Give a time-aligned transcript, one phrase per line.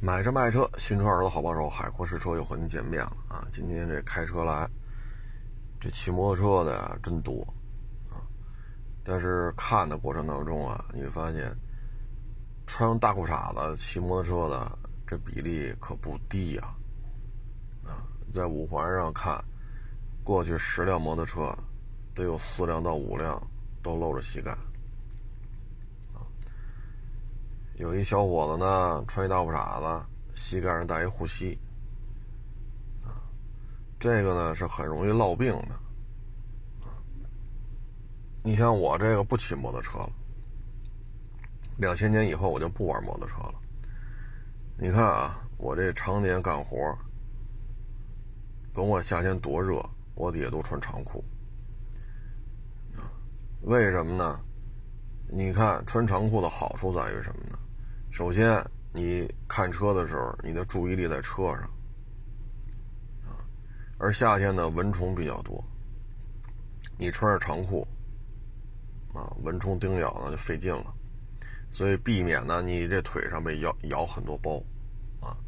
[0.00, 3.44] 买车卖车，新车二手好帮手，海阔试车又和您见面了啊！
[3.50, 4.70] 今天这开车来，
[5.80, 7.42] 这骑摩托车的呀真多
[8.08, 8.22] 啊！
[9.02, 11.52] 但是看的过程当中啊，你会发现
[12.64, 16.72] 穿大裤衩子骑摩托车的这比例可不低呀！
[17.84, 19.44] 啊，在五环上看，
[20.22, 21.52] 过去十辆摩托车，
[22.14, 23.36] 得有四辆到五辆
[23.82, 24.56] 都露着膝盖。
[27.78, 31.56] 有一小伙子呢，穿一大裤衩子，膝盖上带一护膝，
[33.04, 33.22] 啊，
[34.00, 35.78] 这个呢是很容易落病的，
[38.42, 40.10] 你像我这个不骑摩托车了，
[41.76, 43.54] 两千年以后我就不玩摩托车了。
[44.76, 46.76] 你看啊，我这常年干活，
[48.74, 49.80] 甭管夏天多热，
[50.16, 51.22] 我底下都穿长裤，
[53.62, 54.40] 为什么呢？
[55.28, 57.58] 你看穿长裤的好处在于什么呢？
[58.18, 58.60] 首先，
[58.92, 61.62] 你看车的时候，你的注意力在车上，
[63.24, 63.38] 啊，
[63.96, 65.64] 而夏天呢，蚊虫比较多，
[66.98, 67.86] 你穿着长裤，
[69.14, 70.92] 啊，蚊虫叮咬呢就费劲了，
[71.70, 74.60] 所以避免呢你这腿上被咬咬很多包，
[75.20, 75.38] 啊，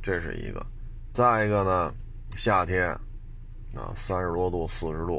[0.00, 0.64] 这是一个。
[1.12, 1.92] 再一个呢，
[2.36, 2.90] 夏天，
[3.74, 5.18] 啊，三十多度、四十度，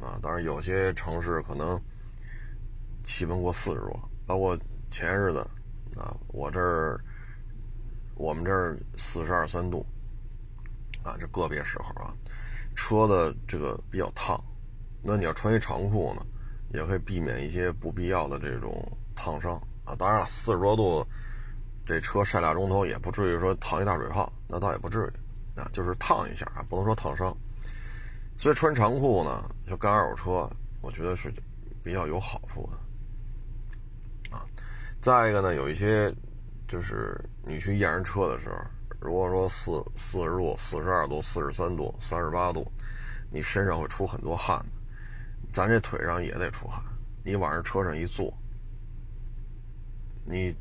[0.00, 1.78] 啊，当然有些城市可能
[3.04, 5.46] 气温过四十度，包括前日子。
[5.96, 7.00] 啊，我这儿，
[8.14, 9.86] 我们这儿四十二三度，
[11.02, 12.14] 啊，这个别时候啊，
[12.74, 14.42] 车的这个比较烫，
[15.02, 16.26] 那你要穿一长裤呢，
[16.72, 19.94] 也可以避免一些不必要的这种烫伤啊。
[19.96, 21.06] 当然了，四十多度，
[21.86, 27.36] 这车晒俩钟头也不至于说烫一大水泡，那倒也不至于，啊，就是烫一下啊，不能说烫伤。
[28.36, 30.50] 所以穿长裤呢，就干二手车，
[30.80, 31.32] 我觉得是
[31.84, 32.78] 比较有好处的。
[35.04, 36.10] 再一个呢，有一些
[36.66, 38.56] 就是你去验人车的时候，
[39.00, 42.66] 如果说四四十度、四十二度、四十三度、三十八度，
[43.30, 44.64] 你身上会出很多汗，
[45.52, 46.82] 咱这腿上也得出汗。
[47.22, 48.32] 你往这车上一坐，
[50.24, 50.56] 你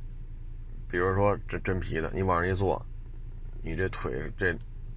[0.90, 2.86] 比如说这真皮的，你往上一坐，
[3.62, 4.54] 你这腿这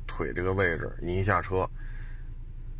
[0.08, 1.70] 腿这个位置，你一下车，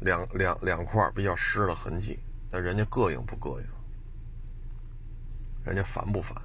[0.01, 2.19] 两两两块比较湿的痕迹，
[2.51, 3.67] 那人家膈应不膈应？
[5.65, 6.37] 人家烦不烦？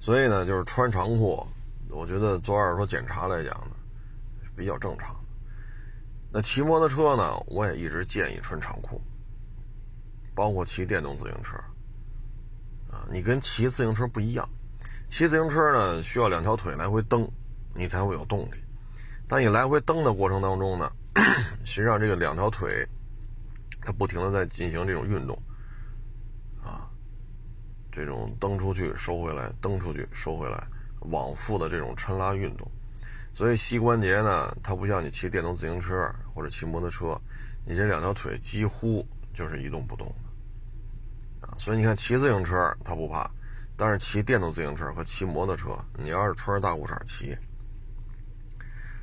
[0.00, 1.46] 所以呢，就是穿长裤，
[1.90, 3.76] 我觉得做二手车检查来讲呢，
[4.56, 5.14] 比较正常。
[6.32, 8.98] 那骑摩托车呢，我也一直建议穿长裤，
[10.34, 11.56] 包括骑电动自行车。
[12.90, 14.48] 啊，你跟骑自行车不一样，
[15.06, 17.30] 骑自行车呢需要两条腿来回蹬，
[17.74, 18.54] 你才会有动力。
[19.28, 20.90] 但你来回蹬的过程当中呢，
[21.62, 22.88] 实际上这个两条腿，
[23.82, 25.40] 它不停的在进行这种运动。
[28.00, 30.66] 这种蹬出去收回来，蹬出去收回来，
[31.00, 32.66] 往复的这种抻拉运动，
[33.34, 37.20] 所以膝关节呢，它不像你骑电动自行车或者骑摩托车，
[37.66, 41.52] 你这两条腿几乎就是一动不动的啊。
[41.58, 43.30] 所以你看骑自行车它不怕，
[43.76, 47.36] 但是骑电动自行车和骑摩托车，你要是穿着大裤衩骑，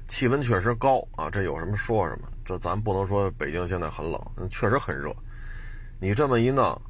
[0.07, 4.19] 气温确实高啊，这有什么说什么，这咱不能说北京现在很冷，
[4.50, 5.16] 确实很热，
[6.00, 6.81] 你这么一弄。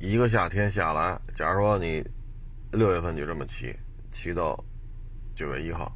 [0.00, 2.02] 一个夏天下来，假如说你
[2.72, 3.78] 六月份就这么骑，
[4.10, 4.58] 骑到
[5.34, 5.94] 九月一号，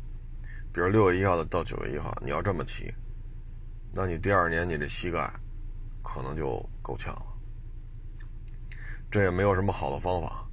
[0.74, 2.92] 比如六月一号的到九月一号，你要这么骑，
[3.94, 5.32] 那你第二年你这膝盖
[6.02, 7.26] 可能就够呛了。
[9.10, 10.46] 这也没有什么好的方法，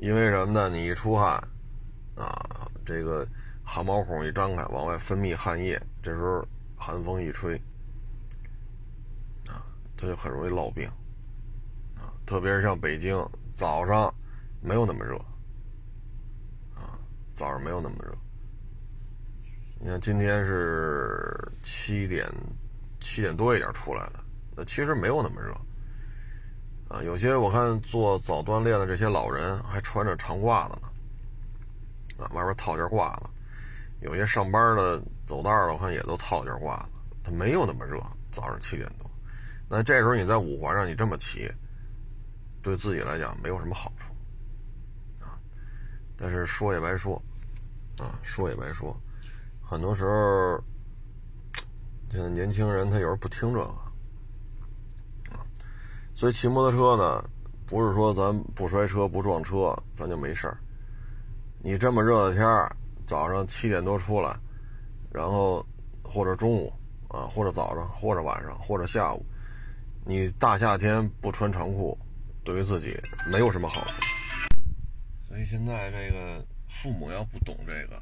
[0.00, 0.68] 因为什么呢？
[0.68, 1.34] 你一出汗
[2.16, 3.24] 啊，这个
[3.62, 6.44] 汗毛孔一张开，往外分泌汗液，这时候
[6.74, 7.56] 寒风一吹
[9.46, 9.62] 啊，
[9.96, 10.90] 它就很容易落病。
[12.26, 13.16] 特别是像北京
[13.54, 14.12] 早上
[14.60, 15.16] 没有那么热
[16.74, 16.98] 啊，
[17.32, 18.12] 早上没有那么热。
[19.78, 22.28] 你看今天是七点
[23.00, 24.24] 七点多一点出来的，
[24.56, 25.52] 那其实没有那么热
[26.88, 27.00] 啊。
[27.04, 33.30] 有些我看做早锻炼的这些老人还穿着长褂子呢，啊，外边套件褂子。
[34.00, 36.88] 有些上班的走道的，我看也都套件褂子，
[37.22, 38.02] 它没有那么热。
[38.32, 39.10] 早上七点多，
[39.68, 41.48] 那这时候你在五环上你这么骑。
[42.66, 44.12] 对自己来讲没有什么好处，
[45.24, 45.38] 啊，
[46.16, 47.14] 但是说也白说，
[47.96, 49.00] 啊，说也白说，
[49.62, 50.60] 很多时候，
[52.10, 53.68] 现在年轻人他有时候不听这个，
[55.30, 55.46] 啊，
[56.12, 57.30] 所以骑摩托车呢，
[57.66, 60.58] 不是说咱不摔车不撞车咱就没事儿，
[61.62, 62.74] 你这么热的天儿，
[63.04, 64.36] 早上七点多出来，
[65.12, 65.64] 然后
[66.02, 66.72] 或者中午
[67.10, 69.24] 啊，或者早上，或者晚上，或者下午，
[70.04, 71.96] 你大夏天不穿长裤。
[72.46, 72.96] 对于自己
[73.32, 74.00] 没有什么好处，
[75.26, 78.00] 所以现在这个父母要不懂这个，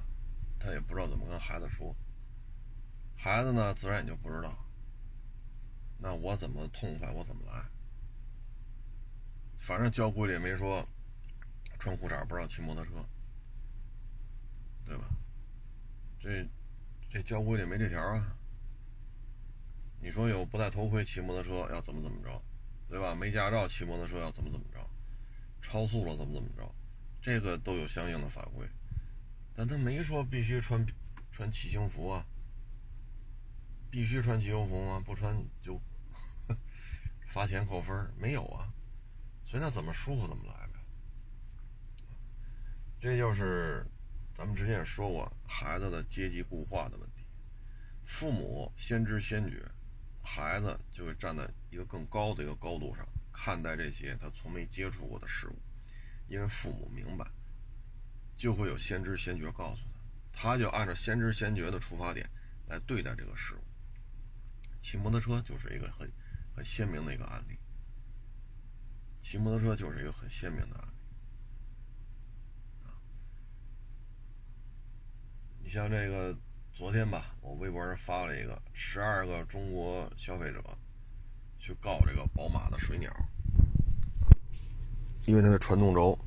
[0.61, 1.97] 他也不知道怎么跟孩子说。
[3.17, 4.55] 孩子呢，自然也就不知道。
[5.99, 7.65] 那我怎么痛快，我怎么来。
[9.61, 10.87] 反正交规里也没说
[11.79, 12.91] 穿裤衩不让骑摩托车，
[14.85, 15.05] 对吧？
[16.21, 16.47] 这
[17.11, 18.37] 这交规里没这条啊。
[20.03, 22.43] 你说有不戴头盔骑摩托车要怎么怎么着，
[22.95, 23.13] 对吧？
[23.13, 24.79] 没驾照骑摩托车要怎么怎么着，
[25.61, 26.73] 超速了怎么怎么着，
[27.21, 28.65] 这个都有相应的法规。
[29.57, 30.87] 但他没说必须穿
[31.33, 32.25] 穿骑行服啊。
[33.91, 35.03] 必须穿骑行服吗？
[35.05, 35.81] 不穿就
[37.33, 38.73] 罚钱扣分没有啊，
[39.45, 40.79] 所以那怎么舒服怎么来呗。
[43.01, 43.85] 这就是
[44.37, 47.25] 咱们之前也说过，孩子的阶级固化的问题。
[48.05, 49.69] 父母先知先觉，
[50.25, 55.57] 孩子就会站在一个更高的一个高度上看待这些他从没接触过的事物，
[56.29, 57.31] 因为父母明白，
[58.37, 59.83] 就会有先知先觉告诉
[60.33, 62.29] 他，他就按照先知先觉的出发点
[62.67, 63.63] 来对待这个事物。
[64.81, 66.11] 骑摩托车就是一个很
[66.57, 67.57] 很鲜明的一个案例。
[69.23, 70.95] 骑摩托车就是一个很鲜明的案例。
[75.63, 76.37] 你像这个
[76.77, 80.61] 昨天吧，我微博上发了一个十二个中国消费者
[81.57, 83.09] 去告这个宝马的水鸟，
[85.25, 86.19] 因为它的传动轴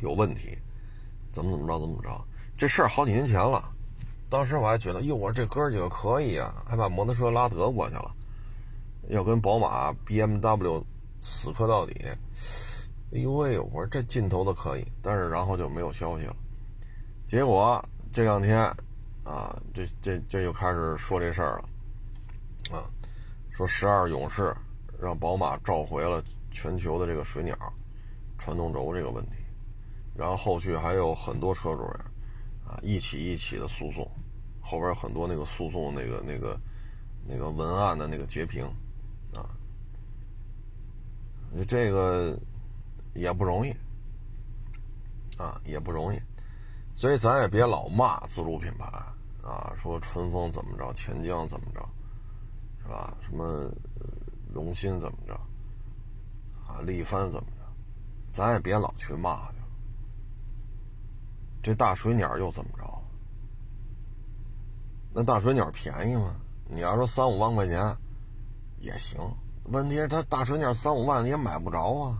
[0.00, 0.56] 有问题，
[1.30, 2.26] 怎么怎么着怎么着，
[2.56, 3.70] 这事儿好几年前了。
[4.30, 8.10] 当时我还觉得，哟，我这哥几个可以啊，还把摩托车拉德国去了，
[9.10, 10.82] 要跟宝马、BMW
[11.20, 11.92] 死磕到底。
[13.12, 16.34] 哎呦喂，我说这劲头子可以，但是然后就没有消息了。
[17.26, 18.74] 结果这两天，
[19.26, 22.86] 啊，这这这又开始说这事儿了，啊，
[23.50, 24.56] 说十二勇士
[25.00, 27.56] 让宝马召回了全球的这个水鸟
[28.38, 29.36] 传动轴这个问题，
[30.14, 32.04] 然后后续还有很多车主呀。
[32.68, 34.10] 啊，一起一起的诉讼，
[34.60, 36.60] 后边很多那个诉讼那个那个
[37.24, 38.64] 那个文案的那个截屏，
[39.32, 39.46] 啊，
[41.68, 42.36] 这个
[43.14, 43.70] 也不容易，
[45.38, 46.20] 啊，也不容易，
[46.96, 48.84] 所以咱也别老骂自主品牌
[49.46, 51.88] 啊，说春风怎么着，钱江怎么着，
[52.82, 53.16] 是吧？
[53.20, 53.70] 什么
[54.52, 55.34] 荣鑫怎么着，
[56.66, 57.62] 啊，力帆怎么着，
[58.32, 59.48] 咱也别老去骂。
[61.62, 62.84] 这大水鸟又怎么着？
[65.12, 66.34] 那大水鸟便宜吗？
[66.68, 67.96] 你要说三五万块钱
[68.80, 69.18] 也行，
[69.64, 72.18] 问题是它大水鸟三五万你也买不着啊，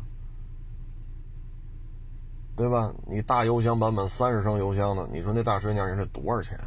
[2.56, 2.94] 对吧？
[3.06, 6.58] 你大油箱版本三十升油箱的，你说那大水鸟你是多少钱？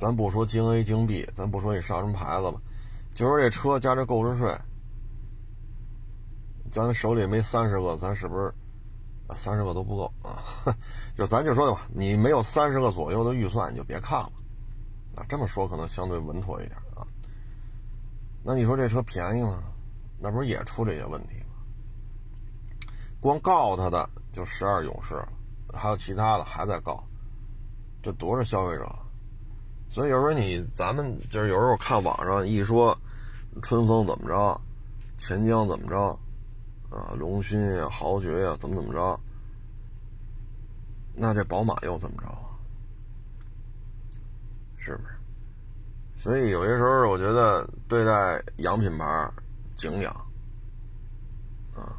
[0.00, 2.58] 咱不说京 A 京 B，咱不说你上什么牌子吧，
[3.12, 4.58] 就说这车加这购置税，
[6.70, 8.50] 咱手里没三十个，咱是不是？
[9.36, 10.40] 三十个都不够啊，
[11.14, 14.32] 就咱就说的吧，你没有三十个左右的预算，你就别看了。
[15.16, 17.06] 啊，这么说可能相对稳妥一点啊。
[18.42, 19.62] 那你说这车便宜吗？
[20.18, 21.60] 那不是也出这些问题吗？
[23.20, 25.22] 光告他的就十二勇士，
[25.74, 27.04] 还有其他的还在告，
[28.02, 28.90] 这多少消费者？
[29.90, 32.96] 所以有时候你咱们就是有时候看网上一说
[33.60, 34.58] 春风怎么着，
[35.18, 36.18] 钱江怎么着。
[36.90, 39.20] 啊，龙勋呀，豪爵呀，怎么怎么着？
[41.14, 42.50] 那这宝马又怎么着啊？
[44.76, 45.14] 是不是？
[46.16, 49.30] 所以有些时候，我觉得对待洋品牌
[49.76, 50.12] 敬仰
[51.76, 51.94] 啊，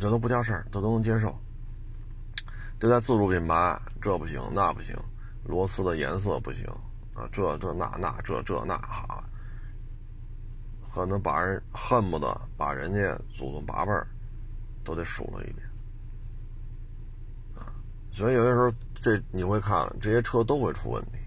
[0.00, 1.38] 这都不叫事儿，这都能接受。
[2.78, 4.96] 对待自主品牌，这不行，那不行，
[5.44, 6.66] 螺丝的颜色不行
[7.14, 9.22] 啊，这这那那这这那哈。
[10.92, 13.92] 可能把人恨不得把人家祖宗八辈
[14.84, 15.66] 都得数了一遍
[17.56, 17.66] 啊！
[18.12, 21.18] 所以有些时候，这你会看这些车都会出问题。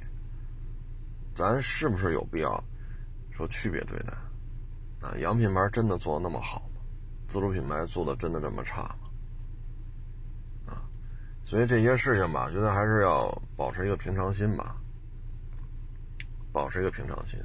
[1.35, 2.63] 咱是不是有必要
[3.29, 4.13] 说区别对待
[5.05, 5.13] 啊？
[5.19, 6.81] 洋品牌真的做的那么好吗？
[7.27, 8.95] 自主品牌做的真的这么差？
[11.47, 14.75] 所以这些事情吧，觉得还是要保持一个平常心吧，
[16.51, 17.39] 保持一个平常心。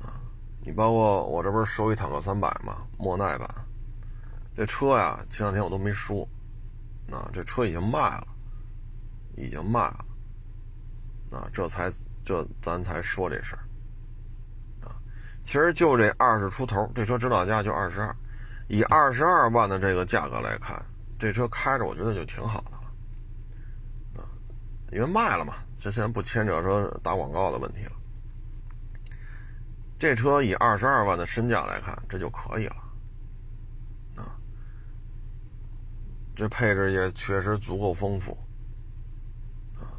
[0.00, 0.16] 啊
[0.64, 2.78] 你包括我这不是收一坦克三百吗？
[2.96, 3.46] 莫奈版，
[4.56, 6.26] 这车呀，前两天我都没说，
[7.12, 8.26] 啊，这车已经卖了，
[9.36, 10.06] 已经卖了，
[11.32, 11.92] 啊，这才
[12.24, 14.96] 这咱才说这事儿，啊，
[15.42, 18.16] 其实就这二十出头，这车指导价就二十二，
[18.68, 20.82] 以二十二万的这个价格来看，
[21.18, 24.28] 这车开着我觉得就挺好的了，啊，
[24.92, 27.92] 因为卖了嘛，这现在不牵扯说打广告的问题了。
[29.98, 32.76] 这车以二十二万的身价来看，这就可以了，
[34.16, 34.36] 啊，
[36.34, 38.36] 这配置也确实足够丰富。
[39.78, 39.96] 啊，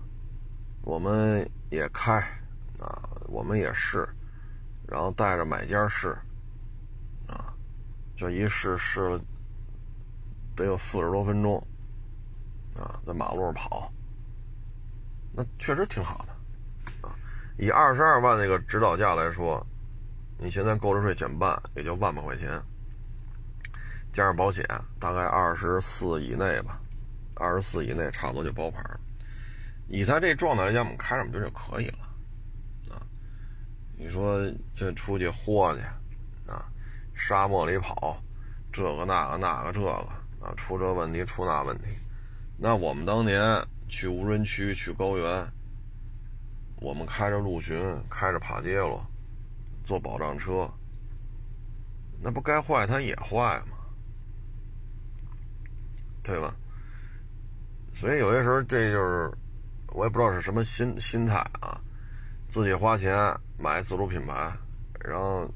[0.83, 2.19] 我们也开
[2.79, 4.07] 啊，我们也试，
[4.87, 6.15] 然后带着买家试。
[7.27, 7.55] 啊，
[8.15, 9.19] 这一试试了
[10.55, 11.55] 得有四十多分钟
[12.75, 13.91] 啊，在马路上跑，
[15.33, 17.15] 那确实挺好的啊。
[17.57, 19.65] 以二十二万那个指导价来说，
[20.37, 22.61] 你现在购置税减半，也就万把块钱。
[24.11, 24.65] 加上保险，
[24.97, 26.79] 大概二十四以内吧，
[27.35, 28.99] 二十四以内差不多就包牌了。
[29.89, 33.03] 以他这状态来讲，我们开上我们就可以了啊。
[33.97, 34.39] 你说
[34.73, 35.81] 这出去豁去
[36.49, 36.65] 啊，
[37.13, 38.17] 沙漠里跑，
[38.71, 40.07] 这个那个那个这个
[40.45, 41.85] 啊，出这问题出那问题。
[42.57, 43.41] 那我们当年
[43.87, 45.25] 去无人区去高原，
[46.75, 47.75] 我们开着陆巡，
[48.09, 49.03] 开着帕杰罗，
[49.83, 50.69] 坐保障车，
[52.21, 53.77] 那不该坏它也坏吗？
[56.23, 56.55] 对吧？
[57.93, 59.31] 所以有些时候这就是
[59.93, 61.79] 我也不知道是什么心心态啊，
[62.47, 63.15] 自己花钱
[63.57, 64.53] 买自主品牌，
[65.01, 65.49] 然后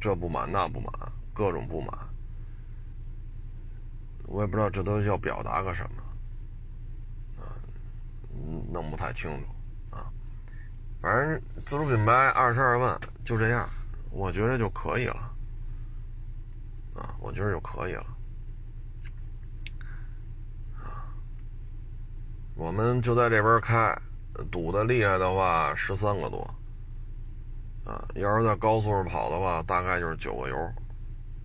[0.00, 0.92] 这不满那不满，
[1.32, 1.96] 各种不满，
[4.26, 6.02] 我也不知道这都要表达个什么
[7.42, 7.54] 啊，
[8.72, 10.10] 弄不太清楚啊。
[11.00, 13.68] 反正自主品牌二十二万就这样，
[14.10, 15.30] 我觉得就可以了
[16.94, 18.06] 啊，我觉得就可以了
[20.78, 21.04] 啊。
[22.54, 23.96] 我们就在这边开，
[24.50, 26.42] 堵的厉害的话十三个多，
[27.84, 30.72] 啊，要是在高速上跑的话，大概就是九个油，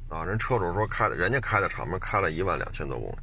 [0.09, 3.17] 啊，人车主说开的，人家开的厂门开了一万两千多公里，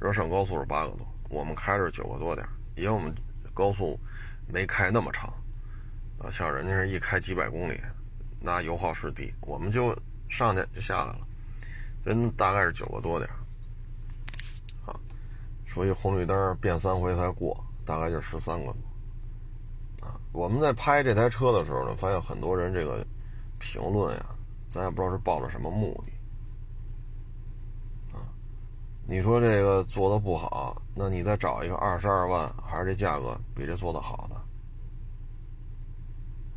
[0.00, 3.14] 说上高速是八个多，我们开是九个多点，因为我们
[3.54, 3.98] 高速
[4.48, 5.32] 没开那么长，
[6.18, 7.80] 啊，像人家是一开几百公里，
[8.40, 9.96] 那油耗是低，我们就
[10.28, 11.20] 上去就下来了，
[12.04, 13.30] 人大概是九个多点
[14.84, 14.98] 啊。
[15.68, 20.18] 所以红绿灯变三回才过，大概就十三个多啊。
[20.32, 23.06] 我们在拍这台车的时候呢，发现很多人这个
[23.60, 24.26] 评论呀，
[24.68, 26.12] 咱也不知道是抱着什么目的。
[29.06, 34.34] 你说这个做的不好，那你再找一个二十二万，还是这价格比这做的好的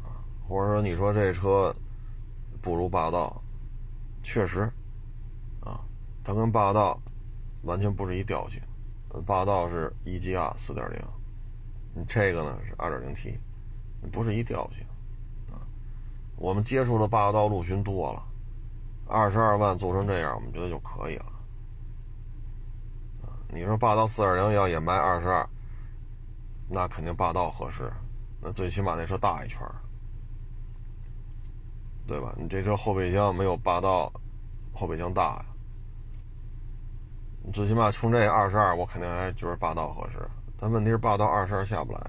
[0.08, 0.16] 啊？
[0.48, 1.76] 或者说你说这车
[2.62, 3.42] 不如霸道，
[4.24, 4.62] 确实
[5.60, 5.82] 啊，
[6.24, 6.98] 它跟霸道
[7.64, 8.62] 完全不是一调性。
[9.26, 11.02] 霸道是一 G R 四点零，
[11.96, 13.38] 你这个呢是二点零 T，
[14.12, 14.86] 不是一调性
[15.54, 15.60] 啊。
[16.38, 18.24] 我们接触的霸道陆巡多了，
[19.06, 21.26] 二十二万做成这样，我们觉得就可以了。
[23.58, 25.50] 你说霸道四二零要也卖二十二，
[26.70, 27.92] 那肯定霸道合适，
[28.40, 29.60] 那最起码那车大一圈，
[32.06, 32.36] 对吧？
[32.38, 34.14] 你这车后备箱没有霸道
[34.72, 35.46] 后备箱大呀。
[37.52, 40.20] 最起码冲这二十二，我肯定还觉得霸道合适。
[40.60, 42.00] 但问题是霸道二十二下不来，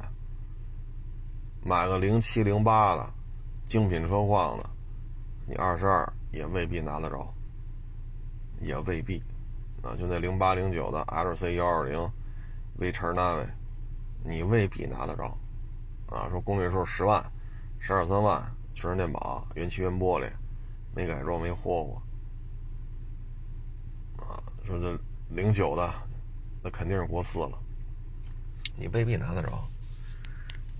[1.65, 3.11] 买个零七零八的
[3.67, 4.69] 精品车况的，
[5.47, 7.27] 你二十二也未必拿得着，
[8.61, 9.23] 也未必
[9.83, 9.97] 啊。
[9.99, 12.11] 就那零八零九的 LC 幺二零
[12.79, 13.47] 威驰那位，
[14.25, 15.25] 你未必拿得着
[16.09, 16.29] 啊。
[16.31, 17.25] 说公里数十万、
[17.79, 18.43] 十二三万，
[18.75, 20.31] 全是电保、原漆原玻璃，
[20.95, 22.03] 没改装没霍过
[24.25, 24.43] 啊。
[24.67, 24.99] 说这。
[25.31, 25.93] 零九的，
[26.63, 27.59] 那肯定是国四了，
[28.79, 29.63] 你未必拿得着，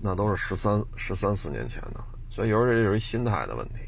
[0.01, 3.81] 那都是十三十三四年前的，所以有时候这就是心态的问题，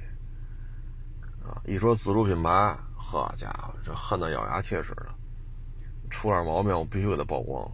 [1.44, 2.78] 啊，一说自主品牌，
[3.20, 5.08] 好家伙，这恨得咬牙切齿的，
[6.10, 7.70] 出点毛病我必须给他曝光，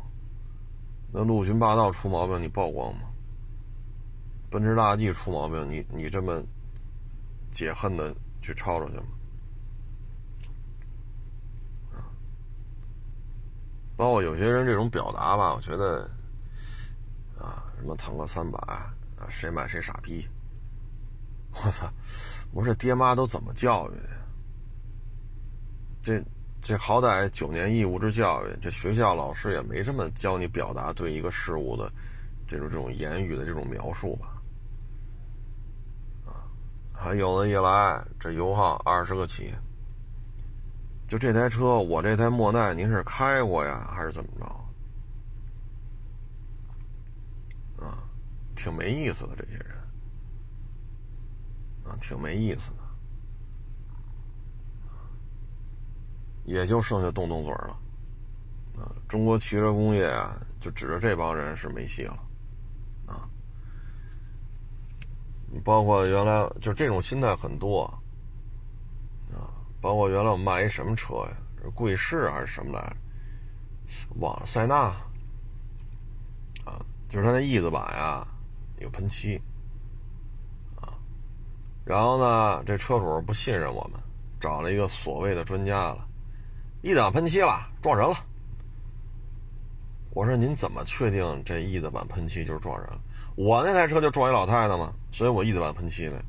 [1.12, 3.02] 那陆巡霸道出毛病你曝光吗？
[4.50, 6.42] 奔驰大 G 出毛病你你这么
[7.52, 9.04] 解恨的去抄出去吗？
[13.98, 16.10] 包括有些人这种表达吧，我觉得，
[17.38, 18.94] 啊，什么坦克三百啊，
[19.28, 20.28] 谁买谁傻逼，
[21.52, 21.92] 我操！
[22.52, 24.27] 我说爹妈都怎么教育的？
[26.08, 26.24] 这
[26.62, 31.92] 这好歹九年义务制教育，这学校老师也没这么教你表达对一个事物的
[32.48, 34.42] 这种这种言语的这种描述吧？
[36.26, 36.48] 啊，
[36.94, 39.54] 还有的一来这油耗二十个起。
[41.10, 44.46] 就这台车，我这台莫奈，您是开过呀，还是怎么着？
[47.86, 48.02] 啊，
[48.56, 49.76] 挺没意思的这些人，
[51.84, 52.72] 啊，挺没意思，
[56.48, 57.78] 也就剩下动动嘴了。
[58.76, 62.18] 啊，中国汽车工业啊，就指着这帮人是没戏了，
[63.06, 63.30] 啊，
[65.52, 67.88] 你包括原来就这种心态很多。
[69.80, 71.38] 包括原来我卖一什么车呀？
[71.76, 72.82] 贵士还是什么来
[73.88, 74.08] 着？
[74.20, 74.76] 忘了塞纳
[76.66, 78.28] 啊，就是它那翼子板呀
[78.80, 79.40] 有喷漆。
[81.86, 84.02] 然后呢，这车主不信任我们，
[84.40, 86.06] 找了一个所谓的专家了，
[86.88, 88.16] 翼子板喷漆了，撞人了。
[90.12, 93.02] 我说您怎么确定这翼子板喷漆就是撞人了？
[93.36, 96.24] 我那台车就撞一老太太嘛，所以我翼子板喷漆了。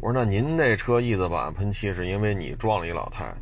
[0.00, 3.36] 我说那您那车翼子板喷漆是因为你撞了一老太太，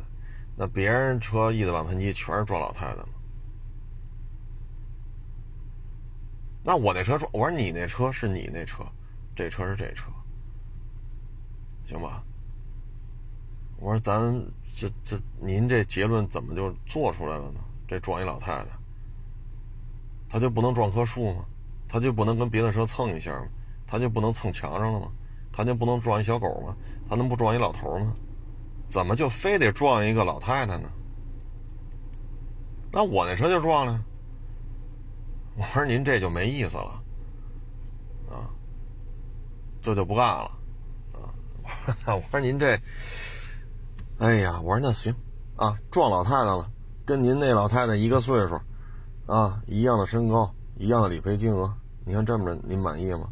[0.55, 3.09] 那别人车翼子板喷漆全是撞老太太吗？
[6.63, 8.83] 那我那车撞，我说你那车是你那车，
[9.35, 10.05] 这车是这车，
[11.83, 12.23] 行吧？
[13.79, 14.21] 我说咱
[14.75, 17.59] 这这您这结论怎么就做出来了呢？
[17.87, 18.69] 这撞一老太太，
[20.27, 21.45] 他就不能撞棵树吗？
[21.87, 23.47] 他就不能跟别的车蹭一下吗？
[23.85, 25.11] 他就不能蹭墙上了吗？
[25.51, 26.75] 他就不能撞一小狗吗？
[27.07, 28.15] 他能不撞一老头吗？
[28.89, 30.89] 怎么就非得撞一个老太太呢？
[32.91, 34.03] 那我那车就撞了。
[35.55, 37.03] 我说您这就没意思了，
[38.31, 38.49] 啊，
[39.83, 40.51] 这就不干了，
[41.13, 41.29] 啊，
[42.15, 42.75] 我说您这，
[44.23, 45.13] 哎呀，我说那行，
[45.57, 46.71] 啊，撞老太太了，
[47.05, 48.57] 跟您那老太太一个岁数，
[49.27, 51.69] 啊，一样的身高，一样的理赔金额，
[52.05, 53.27] 你看这么着您满意吗？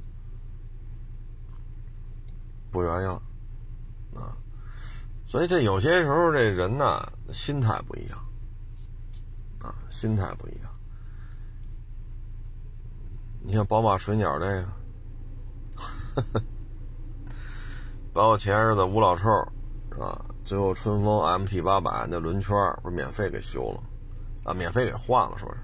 [2.72, 3.22] 不愿意了，
[4.16, 4.36] 啊，
[5.26, 8.20] 所以这有些时候这人呢，心态不一样，
[9.62, 10.70] 啊，心态不一样。
[13.42, 16.42] 你像宝马水鸟这个，
[18.12, 19.30] 把我前儿子吴老臭
[19.98, 22.54] 啊，最后春风 MT 八百那轮圈
[22.84, 23.82] 不是免费给修了，
[24.44, 25.58] 啊，免费给换了，说是，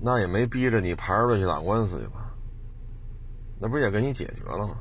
[0.00, 2.34] 那也没逼着你排着队去打官司去吧？
[3.60, 4.78] 那不也给你解决了吗？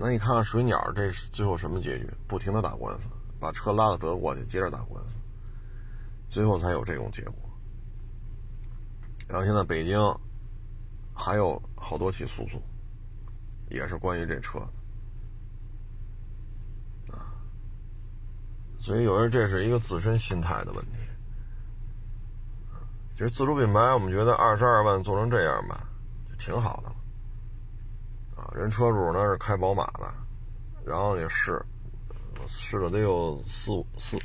[0.00, 2.10] 那你看看水鸟这最后什么结局？
[2.26, 5.18] 不停的打官司，把车拉到德国去，接着打官司，
[6.30, 7.34] 最后才有这种结果。
[9.28, 9.98] 然后现在北京
[11.12, 12.58] 还有好多起诉讼，
[13.68, 14.64] 也是关于这车的
[17.14, 17.36] 啊。
[18.86, 20.92] 所以有人这是一个自身心态的问题。
[23.14, 25.88] 其实自主品牌，我们觉得二十二万做成这样吧，
[26.30, 28.40] 就挺好的。
[28.40, 30.14] 啊，人车主呢是开宝马的，
[30.84, 31.60] 然后也试，
[32.46, 34.16] 试了得有四五四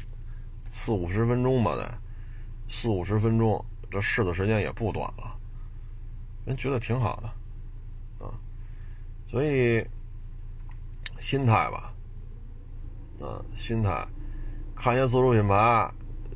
[0.71, 1.91] 四五十分钟吧，得
[2.69, 3.65] 四五十分钟。
[3.89, 5.35] 这试的时间也不短了，
[6.45, 8.29] 人觉得挺好的，啊，
[9.27, 9.83] 所以
[11.19, 11.91] 心态吧，
[13.19, 14.07] 啊，心态，
[14.81, 15.91] 看见自主品牌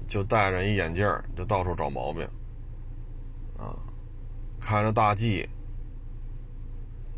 [0.08, 1.04] 就戴着一眼镜
[1.36, 2.24] 就到处找毛病，
[3.58, 3.74] 啊，
[4.62, 5.50] 看着大 G，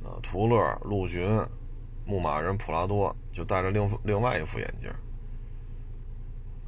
[0.05, 1.27] 啊，途乐、陆巡、
[2.05, 4.89] 牧马人、普拉多就戴着另另外一副眼镜，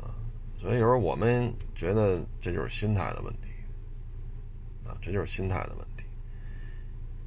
[0.04, 0.12] 啊，
[0.60, 3.48] 所以有时候我们觉得这就是心态的问题。
[4.86, 6.04] 啊这就是心态的问题。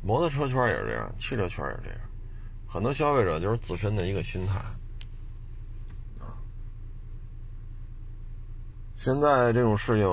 [0.03, 1.99] 摩托车圈也是这样，汽车圈也是这样，
[2.69, 4.61] 很多消费者就是自身的一个心态
[9.03, 10.07] 现在这种事情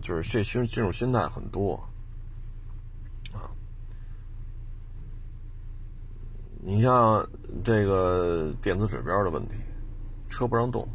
[0.00, 1.74] 就是这心这种心态很多
[3.32, 3.50] 啊。
[6.60, 7.28] 你像
[7.64, 9.54] 这个电子指标的问题，
[10.28, 10.86] 车不让动，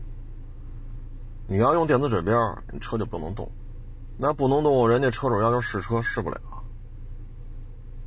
[1.46, 3.52] 你要用电子指标，你车就不能动。
[4.18, 6.40] 那不能动，人家车主要求试车试不了。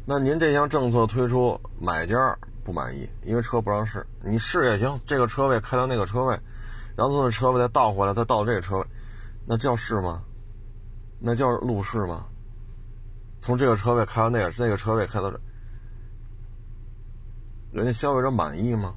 [0.07, 4.07] 那您这项政策推出，买家不满意，因为车不让试。
[4.25, 6.41] 你试也行，这个车位开到那个车位，
[6.97, 8.87] 然后从那车位再倒回来，再倒这个车位，
[9.47, 10.23] 那叫试吗？
[11.19, 12.27] 那叫路试吗？
[13.41, 15.41] 从这个车位开到那个那个车位开到这，
[17.73, 18.95] 人家消费者满意吗？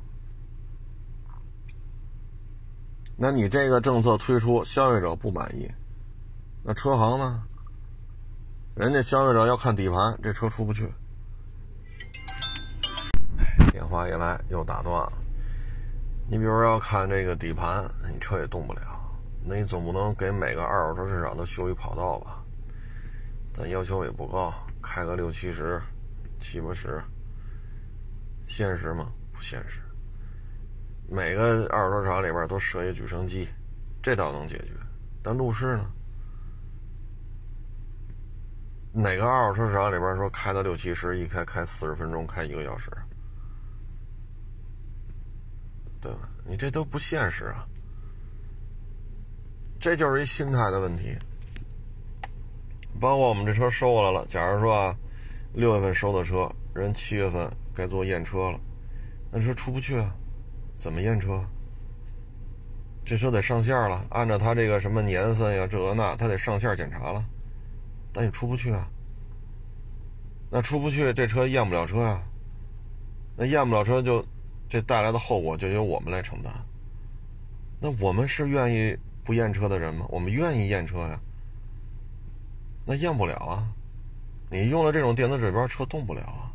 [3.16, 5.70] 那你这个政策推出，消费者不满意。
[6.64, 7.44] 那车行呢？
[8.76, 10.92] 人家消费者要看底盘，这车出不去。
[13.72, 15.14] 电话一来又打断了。
[16.30, 18.99] 你比如说要看这个底盘，你车也动不了。
[19.44, 22.44] 那你总不能给每个二手车市场都修一跑道吧？
[23.54, 25.82] 咱要求也不高，开个六七十、
[26.40, 27.02] 七八十，
[28.46, 29.12] 现实吗？
[29.34, 29.82] 不现实。
[31.10, 33.50] 每个二手车厂里边都设一举升机，
[34.04, 34.72] 这倒能解决。
[35.24, 35.92] 但路试呢？
[38.92, 42.92] 哪个二手车市场里边说开到六七十，一开开四十分钟，开一个小时，
[46.00, 46.30] 对吧？
[46.46, 47.68] 你这都不现实啊！
[49.80, 51.16] 这就是一心态的问题。
[53.00, 54.96] 包括我们这车收过来了，假如说啊，
[55.54, 58.60] 六月份收的车，人七月份该做验车了，
[59.32, 60.14] 那车出不去啊？
[60.76, 61.42] 怎么验车？
[63.06, 67.24] 这车得上线了，按照它这个什么年份呀，这那，它得上线检查了，
[68.12, 68.86] 但你出不去啊。
[70.52, 72.22] 那出不去，这车验不了车呀。
[73.38, 74.26] 那验不了车，就
[74.68, 76.54] 这带来的后果就由我们来承担。
[77.80, 78.98] 那我们是愿意
[79.30, 80.08] 不验车的人吗？
[80.10, 81.20] 我们愿意验车呀。
[82.84, 83.64] 那验不了啊，
[84.50, 86.50] 你用了这种电子指标，车动不了啊。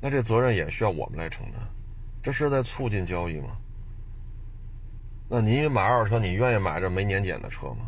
[0.00, 1.60] 那这责任也需要我们来承担，
[2.22, 3.58] 这是在促进交易吗？
[5.28, 7.86] 那您买二手车，你愿意买这没年检的车吗？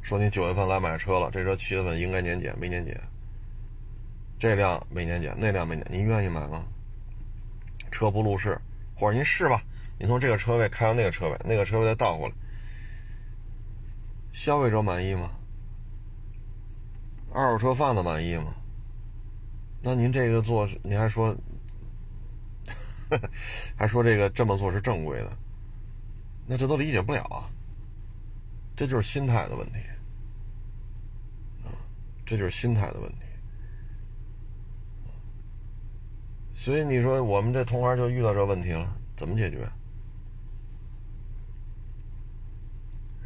[0.00, 3.00] 说你九月份来买车了，这车七月份应该年检，没年检。
[4.40, 6.64] 这辆没年检，那辆没年，您愿意买吗？
[7.92, 8.60] 车不路试，
[8.96, 9.62] 或者您试吧，
[9.98, 12.34] 你从这个车位开到那个车位，那个车位再倒过来，
[14.32, 15.30] 消费者满意吗？
[17.32, 18.54] 二手车贩子满意吗？
[19.82, 21.36] 那您这个做，您还说，
[23.76, 25.36] 还说这个这么做是正规的？
[26.46, 27.48] 那这都理解不了啊！
[28.74, 29.78] 这就是心态的问题，
[31.64, 31.70] 啊，
[32.26, 33.18] 这就是心态的问题。
[36.54, 39.68] 所以你说我们这同行就遇到这问题了，怎么解决？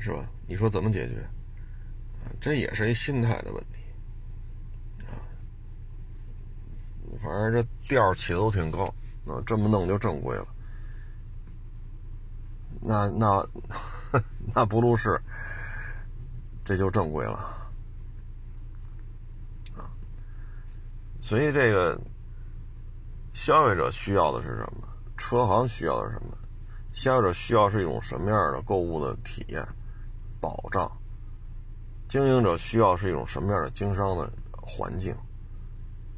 [0.06, 0.24] 是吧？
[0.46, 1.28] 你说怎么解决？
[2.40, 3.78] 这也是一心态的问题，
[5.02, 5.18] 啊，
[7.20, 8.84] 反正这调起的都挺高，
[9.26, 10.46] 啊，这么弄就正规了。
[12.80, 13.44] 那那
[14.54, 15.20] 那不入市，
[16.64, 17.34] 这就正规了
[19.76, 19.90] 啊！
[21.20, 22.00] 所以这个
[23.32, 24.86] 消费者需要的是什么？
[25.16, 26.38] 车行需要的是什么？
[26.92, 29.66] 消费者需要是一种什么样的购物的体验、
[30.54, 30.90] 保障？
[32.08, 35.14] 经营者需要是一种什么样的经商的环境？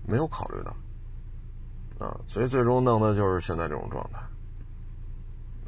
[0.06, 2.20] 没有考虑到啊！
[2.26, 4.18] 所以最终弄的就是现在这种状态。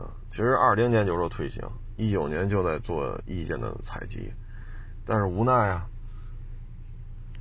[0.02, 1.62] 啊其实二零年就说推行，
[1.96, 4.32] 一九年就在做意见的采集，
[5.04, 5.86] 但是无奈啊，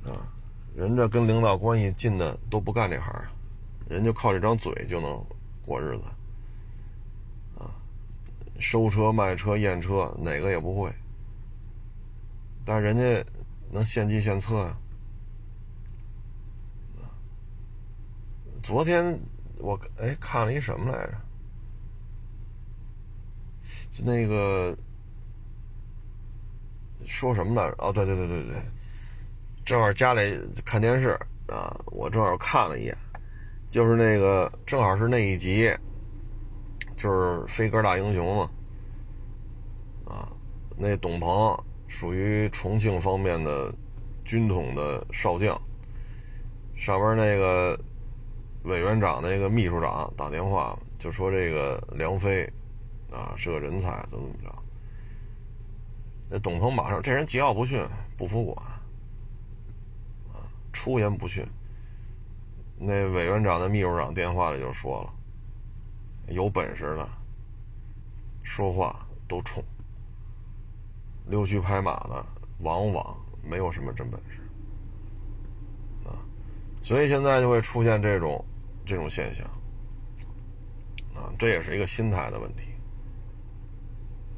[0.04, 0.12] 啊，
[0.74, 3.14] 人家跟领导关系近的都不干这行，
[3.88, 5.24] 人就靠这张嘴就能
[5.64, 6.04] 过日子，
[7.58, 7.70] 啊，
[8.58, 10.92] 收车、卖车、验车哪个也不会，
[12.64, 13.24] 但人家
[13.70, 14.76] 能献计献策啊。
[18.62, 19.18] 昨天
[19.58, 21.14] 我哎看了一什么来着？
[23.90, 24.76] 就那个
[27.06, 27.74] 说什么呢？
[27.78, 28.62] 哦，对对对对对，
[29.64, 31.10] 正好家里看电视
[31.48, 32.96] 啊，我正好看了一眼，
[33.68, 35.68] 就是那个正好是那一集，
[36.96, 38.50] 就是飞哥大英雄嘛，
[40.06, 40.28] 啊，
[40.76, 43.70] 那董鹏属于重庆方面的
[44.24, 45.60] 军统的少将，
[46.74, 47.78] 上边那个
[48.62, 52.50] 委员长那个秘书长打电话就说这个梁飞。
[53.12, 54.62] 啊，是个人才，怎么怎么着？
[56.30, 57.84] 那董鹏马上，这人桀骜不驯，
[58.16, 58.64] 不服管，
[60.32, 61.44] 啊，出言不逊。
[62.78, 65.12] 那委员长的秘书长电话里就说了，
[66.32, 67.08] 有本事的，
[68.44, 69.60] 说话都冲，
[71.30, 72.26] 溜须拍马的，
[72.58, 74.40] 往往没有什么真本事，
[76.04, 76.18] 啊，
[76.82, 78.44] 所以现在就会出现这种
[78.84, 79.46] 这种现象，
[81.14, 82.64] 啊，这也是一个心态的问题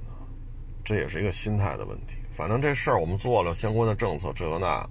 [0.07, 0.21] 啊。
[0.85, 2.17] 这也是一个心态的问题。
[2.31, 4.89] 反正这事儿我们做了相关的政策，这个那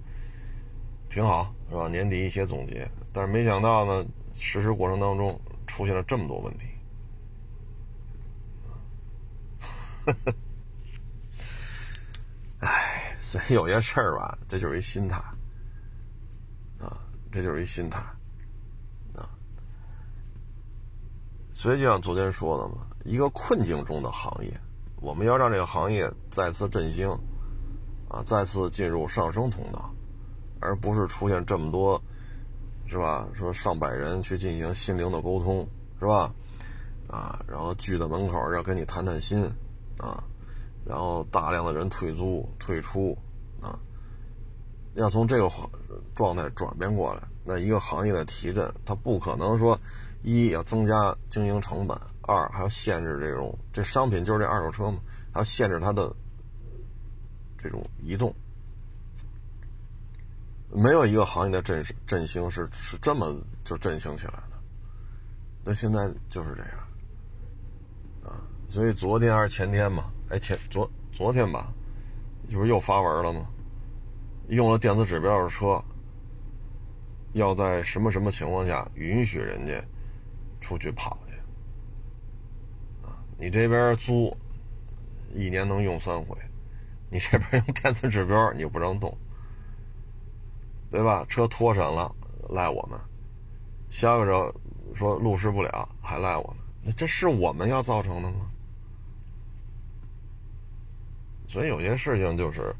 [1.08, 1.88] 挺好，是吧？
[1.88, 6.66] 年底一些总结，但是没想到呢，实施过程当中出现了这么多问题。
[10.06, 10.14] 唉，
[13.32, 15.16] 所以有些事儿吧，这就是一心态
[16.78, 17.00] 啊，
[17.32, 17.98] 这就是一心态
[19.14, 19.24] 啊。
[21.54, 24.52] 所以就像昨天说的嘛，一个困境中的行业。
[24.96, 27.08] 我们要让这个行业再次振兴，
[28.10, 29.90] 啊，再次进入上升通道，
[30.60, 31.98] 而不是出现这么多，
[32.86, 33.26] 是吧？
[33.32, 35.66] 说上百人去进行心灵的沟通，
[35.98, 36.30] 是吧？
[37.08, 39.42] 啊，然后聚在门口要跟你谈谈心，
[39.96, 40.22] 啊，
[40.84, 43.16] 然后大量的人退租退出，
[43.60, 43.78] 啊，
[44.94, 45.50] 要从这个
[46.14, 49.78] 状态转变过来，那一个行业的提振，它不可能说
[50.22, 51.98] 一要增加经营成本。
[52.24, 55.00] 二还要限制这种这商品就是这二手车嘛，
[55.32, 56.14] 还要限制它的
[57.58, 58.32] 这种移动。
[60.70, 64.52] 没有一个行业的振振兴是是这么就振兴起来的。
[65.64, 66.78] 那现在就是这样
[68.24, 68.38] 啊，
[68.70, 71.70] 所以昨天还是前天嘛，哎前昨昨天吧，
[72.50, 73.46] 不是又发文了吗？
[74.48, 75.78] 用了电子指标的车，
[77.34, 79.74] 要在什么什么情况下允许人家
[80.58, 81.34] 出去跑去？
[83.06, 83.12] 啊？
[83.36, 84.34] 你这边租
[85.34, 86.34] 一年能用三回，
[87.10, 89.14] 你这边用电子指标你不让动，
[90.90, 91.26] 对吧？
[91.28, 92.10] 车脱审了
[92.48, 92.98] 赖我们，
[93.90, 94.54] 消费者
[94.94, 98.48] 说路试不了还赖我们，那这是我们要造成的吗？
[101.52, 102.74] 所以有些事情就是，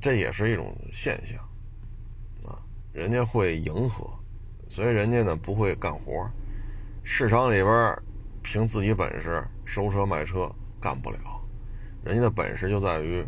[0.00, 1.38] 这也是一种现象，
[2.42, 2.56] 啊，
[2.90, 4.10] 人家会迎合，
[4.66, 6.26] 所以人家呢不会干活，
[7.04, 8.02] 市场里边
[8.42, 11.18] 凭自己本事收车卖车干不了，
[12.02, 13.22] 人家的本事就在于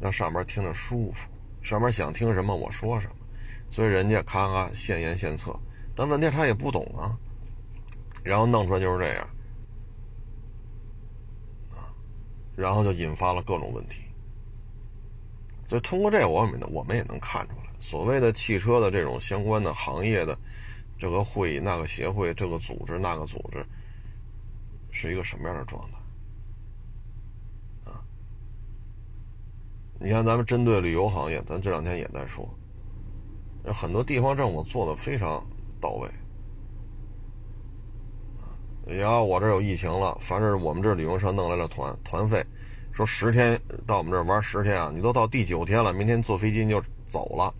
[0.00, 1.30] 让上边听着舒服，
[1.62, 3.14] 上边想听什么我说什么，
[3.70, 5.56] 所以人家咔咔现言现策，
[5.94, 7.14] 但问题他也不懂啊，
[8.24, 9.30] 然后弄出来就是这样。
[12.60, 14.02] 然后就引发了各种问题，
[15.66, 20.38] 所以通过这，我们我们也能看出来，所谓的汽车的这种相关的行业的
[20.98, 23.64] 这个会议、那个协会、这个组织、那个组织，
[24.90, 25.96] 是一个什么样的状态
[27.90, 28.04] 啊？
[29.98, 32.46] 你看，咱们针对旅游行业，咱这两天也在说，
[33.72, 35.42] 很多地方政府做的非常
[35.80, 36.06] 到位。
[38.86, 42.44] 呀，我这有疫情了，凡是我们这旅行社弄来了团团费，
[42.92, 47.54] 说十天到我们这玩十天啊，你都到第九天了，明天坐飞机就走了。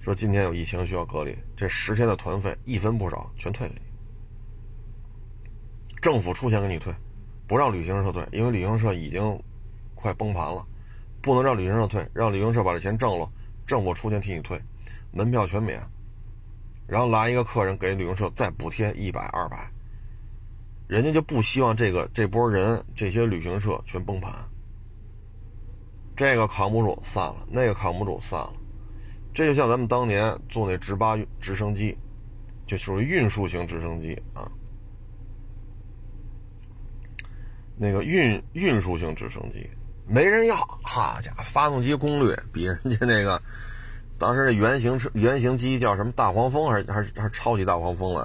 [0.00, 3.80] 说今天有疫情需要隔离，这十天的团费一分不少全退给你，
[6.00, 6.94] 政府出钱给你退，
[7.46, 9.38] 不让旅行社退，因为旅行社已经
[9.94, 10.64] 快崩盘了，
[11.20, 13.30] 不能让旅行社退，让旅行社把这钱挣了，
[13.66, 14.58] 政府出钱替你退，
[15.12, 15.82] 门票全免，
[16.86, 19.70] 然后来一个客人给旅行社再补贴一百二百。
[20.90, 24.34] 人家就不希望这个这波人这些旅行社全崩盘，
[26.16, 28.52] 这个扛不住散了，那个扛不住散了，
[29.32, 31.96] 这就像咱们当年坐那直八直升机，
[32.66, 34.50] 就属于运输型直升机啊，
[37.76, 39.70] 那个运运输型直升机
[40.08, 43.40] 没人要，好家伙，发动机功率比人家那个
[44.18, 48.24] 当时那原型车原型机叫什么大黄蜂还是还是还是超级大黄蜂来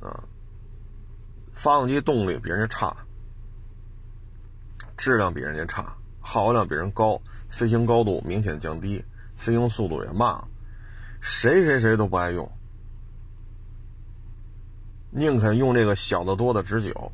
[0.00, 0.24] 着，啊。
[1.56, 2.94] 发动机动力比人家差，
[4.96, 9.02] 质量比人家差，耗油量比人高，飞行高度明显降低，
[9.36, 10.38] 飞行速度也慢，
[11.20, 12.48] 谁谁谁都不爱用，
[15.10, 17.10] 宁肯用这个小的多的直九。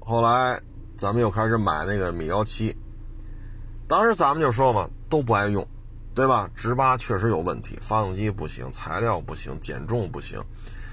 [0.00, 0.60] 后来
[0.96, 2.76] 咱们又开始买那个米幺七，
[3.86, 5.64] 当时咱们就说嘛，都不爱用，
[6.14, 6.50] 对吧？
[6.56, 10.42] 直八确实有问题，发动机不行，材料不行，减重不行。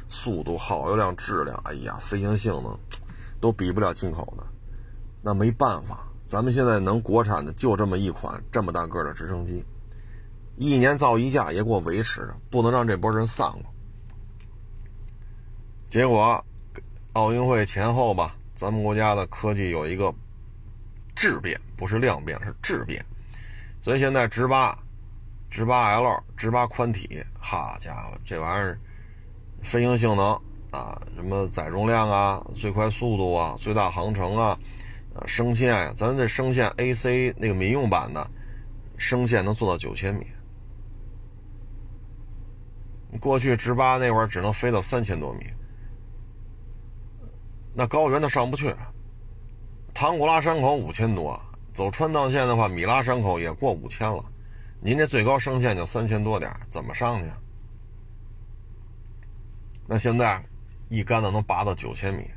[0.08, 2.78] 速度、耗油量、质量，哎呀，飞行性能
[3.40, 4.44] 都比不了进口的。
[5.22, 9.66] 那没办法，咱们现在能国产的就这么一款这么大个的直升机，
[10.58, 13.66] 一年造一架也给我维持着，不能让这波人散了。
[15.88, 16.44] 结果
[17.14, 20.14] 奥运会前后吧，咱们国家的科技有一个
[21.16, 23.04] 质变，不是量变，是质变。
[23.82, 24.78] 所以现在直八、
[25.50, 28.80] 直八 L、直八宽体，好家伙，这玩意儿！
[29.66, 30.40] 飞行性能
[30.72, 34.58] 啊，什么载重量啊，最快速度啊，最大航程啊，
[35.16, 38.30] 呃，升限呀，咱这升限 AC 那个民用版的，
[38.96, 40.28] 升限能做到九千米。
[43.20, 45.46] 过去直八那会儿只能飞到三千多米，
[47.74, 48.74] 那高原都上不去。
[49.94, 51.40] 唐古拉山口五千多，
[51.74, 54.24] 走川藏线的话，米拉山口也过五千了，
[54.82, 57.28] 您这最高升限就三千多点，怎么上去？
[59.88, 60.44] 那现在
[60.90, 62.28] 一竿子能拔到九千米，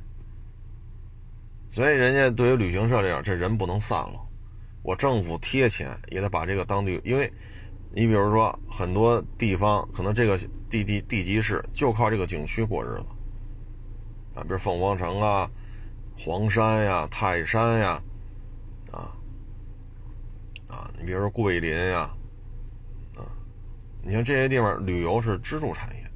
[1.71, 4.21] 所以人家对于旅行社这样，这人不能散了。
[4.83, 7.33] 我政府贴钱也得把这个当地，因为
[7.91, 10.39] 你比如说很多地方可能这个
[10.71, 13.07] 地地地级市就靠这个景区过日子
[14.35, 15.51] 啊，比如凤凰城啊、
[16.19, 18.03] 黄山呀、泰山呀，
[18.91, 19.13] 啊
[20.69, 22.11] 啊，你比如说桂林呀，
[23.17, 23.25] 啊，
[24.03, 26.08] 你像这些地方旅游是支柱产业。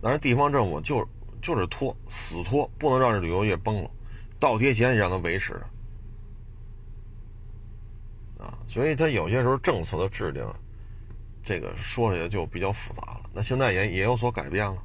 [0.00, 1.06] 但是地方政府就
[1.42, 3.90] 就是拖死拖，不能让这旅游业崩了，
[4.38, 5.64] 倒贴钱也让它维持着
[8.44, 10.44] 啊，所以它有些时候政策的制定，
[11.42, 13.20] 这个说起来就比较复杂了。
[13.32, 14.78] 那现在也也有所改变了，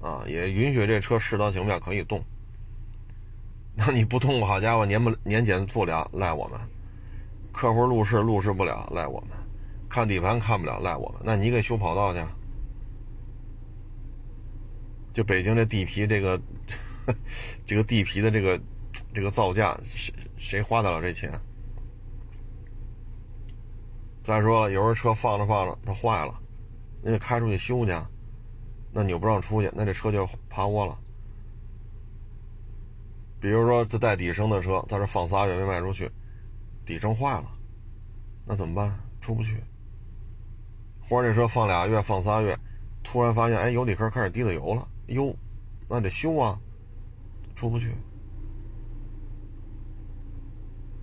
[0.00, 2.22] 啊，也允许这车适当情况下可以动。
[3.74, 6.60] 那你不动，好家伙，年不年检不了，赖我们；
[7.52, 9.30] 客户路试路试不了，赖我们；
[9.88, 11.20] 看底盘看不了，赖我们。
[11.24, 12.20] 那你给修跑道去。
[15.12, 16.40] 就北京这地皮，这个
[17.66, 18.60] 这个地皮的这个
[19.12, 21.30] 这个造价，谁谁花得了这钱？
[24.22, 26.40] 再说了，有时候车放着放着它坏了，
[27.02, 27.92] 你得开出去修去，
[28.92, 30.96] 那你又不让出去，那这车就趴窝了。
[33.40, 36.08] 比如说这带底升的车，在这放仨月没卖出去，
[36.86, 37.50] 底升坏了，
[38.46, 38.96] 那怎么办？
[39.20, 39.56] 出不去。
[41.08, 42.56] 或者这车放俩月、放仨月，
[43.02, 45.34] 突然发现哎油底壳开始滴了油了，哟，
[45.88, 46.58] 那得修啊，
[47.54, 47.94] 出不去。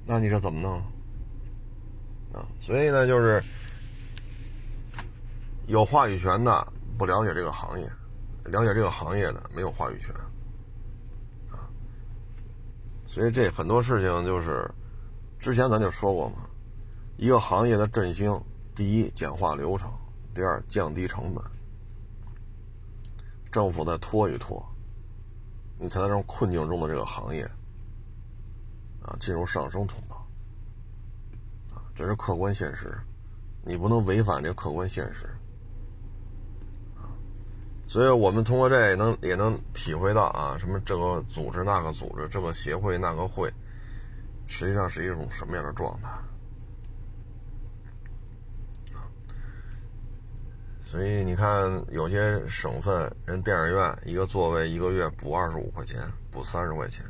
[0.06, 0.80] 那你这怎么弄？
[2.34, 3.44] 啊，所以呢，就是
[5.68, 7.90] 有话语权的不了解这个行业，
[8.46, 10.14] 了解这个行业的没有话语权。
[10.16, 10.26] 啊
[13.12, 14.70] 所以这很多事情就是，
[15.40, 16.48] 之前咱就说过嘛，
[17.18, 18.40] 一个行业的振兴，
[18.76, 19.92] 第一简化流程，
[20.32, 21.44] 第二降低成本，
[23.52, 24.64] 政府再拖一拖，
[25.80, 27.44] 你才能让困境中的这个行业
[29.02, 30.16] 啊进入上升通道，
[31.74, 32.96] 啊，这是客观现实，
[33.64, 35.28] 你不能违反这客观现实。
[37.88, 43.52] 所以我们通过这也能也能体会到啊，什么这个组织那个组织，这个协会那个会，
[44.46, 46.10] 实际上是一种什么样的状态
[50.90, 57.06] 所以你看，有些省份人电影院一个座位一个月补二十五块钱，补三十块钱，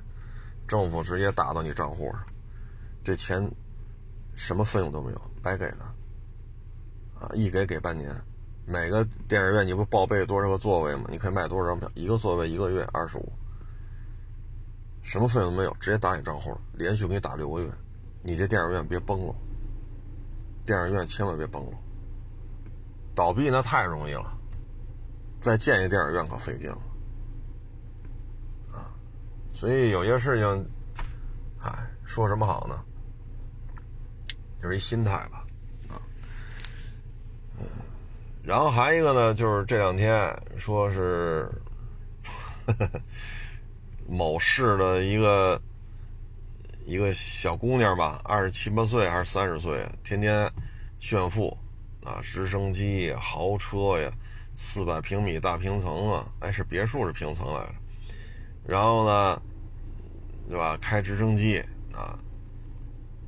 [0.67, 2.21] 政府直接打到你账户上，
[3.05, 3.49] 这钱
[4.35, 5.77] 什么费用都没有，白给的
[7.21, 8.13] 啊，一给给半年。
[8.65, 11.05] 每个电影院你不报备多少个座位吗？
[11.09, 11.89] 你可以卖多少张票？
[11.95, 13.31] 一个座位一个月二十五，
[15.03, 17.71] 什么费用都没有，直接打你账户，连续给你打六个月。
[18.23, 19.33] 你这电影院别崩了，
[20.65, 21.77] 电影院千万别崩了，
[23.19, 24.31] 倒闭那太容易了，
[25.41, 26.77] 再建一电影院可费劲了
[28.71, 28.87] 啊！
[29.53, 30.65] 所以有些事情，
[31.61, 31.69] 哎，
[32.05, 32.79] 说什么好呢？
[34.57, 35.45] 就是一心态吧
[35.89, 35.99] 啊。
[38.41, 41.51] 然后还一个呢，就是这两天说是
[44.07, 45.61] 某市的一个
[46.85, 50.49] 一个小姑娘吧，二十七八岁还是三十岁，天天
[51.01, 51.57] 炫富
[52.09, 54.11] 啊，直升机呀、豪车呀，
[54.57, 57.75] 四百平米大平层啊，哎，是别墅是平层来着。
[58.65, 59.41] 然后呢，
[60.47, 60.75] 对吧？
[60.81, 62.17] 开直升机啊，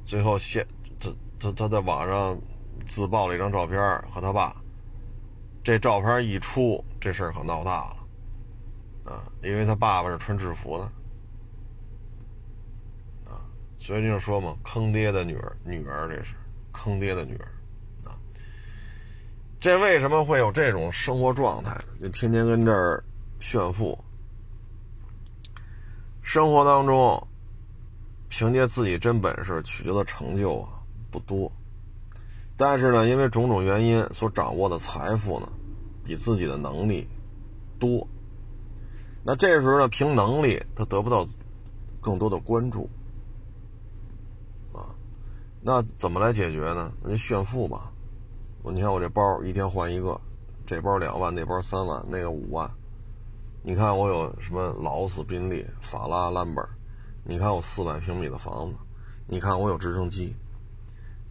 [0.04, 0.66] 最后现
[1.00, 2.40] 他他他在网上
[2.88, 4.56] 自曝了一张照片和他爸。
[5.64, 7.98] 这照片一出，这事儿可闹大了，
[9.12, 10.84] 啊，因为他爸爸是穿制服的，
[13.32, 13.46] 啊，
[13.78, 16.34] 所以就说嘛，坑爹的女儿，女儿这是
[16.72, 17.48] 坑爹的女儿，
[19.62, 21.80] 这为什么会有这种生活状态？
[22.02, 23.04] 就天天跟这儿
[23.40, 23.96] 炫富，
[26.24, 27.28] 生活当中
[28.28, 31.52] 凭借自己真本事取得的成就啊不多。
[32.58, 35.48] 但是呢，因为种种原因所掌握的财富呢，
[36.04, 37.08] 比自己的能力
[37.78, 38.08] 多。
[39.24, 41.28] 那这时候呢，凭能力他得不到
[42.00, 42.90] 更多的关注
[44.74, 44.90] 啊。
[45.62, 46.92] 那怎么来解决呢？
[47.04, 47.91] 那就炫富吧。
[48.64, 50.20] 我你看我这包一天换一个，
[50.66, 52.70] 这包两万，那包三万，那个五万。
[53.64, 56.64] 你看我有什么劳斯、宾利、法拉、兰博，
[57.24, 58.76] 你看我四百平米的房子，
[59.28, 60.36] 你看我有直升机。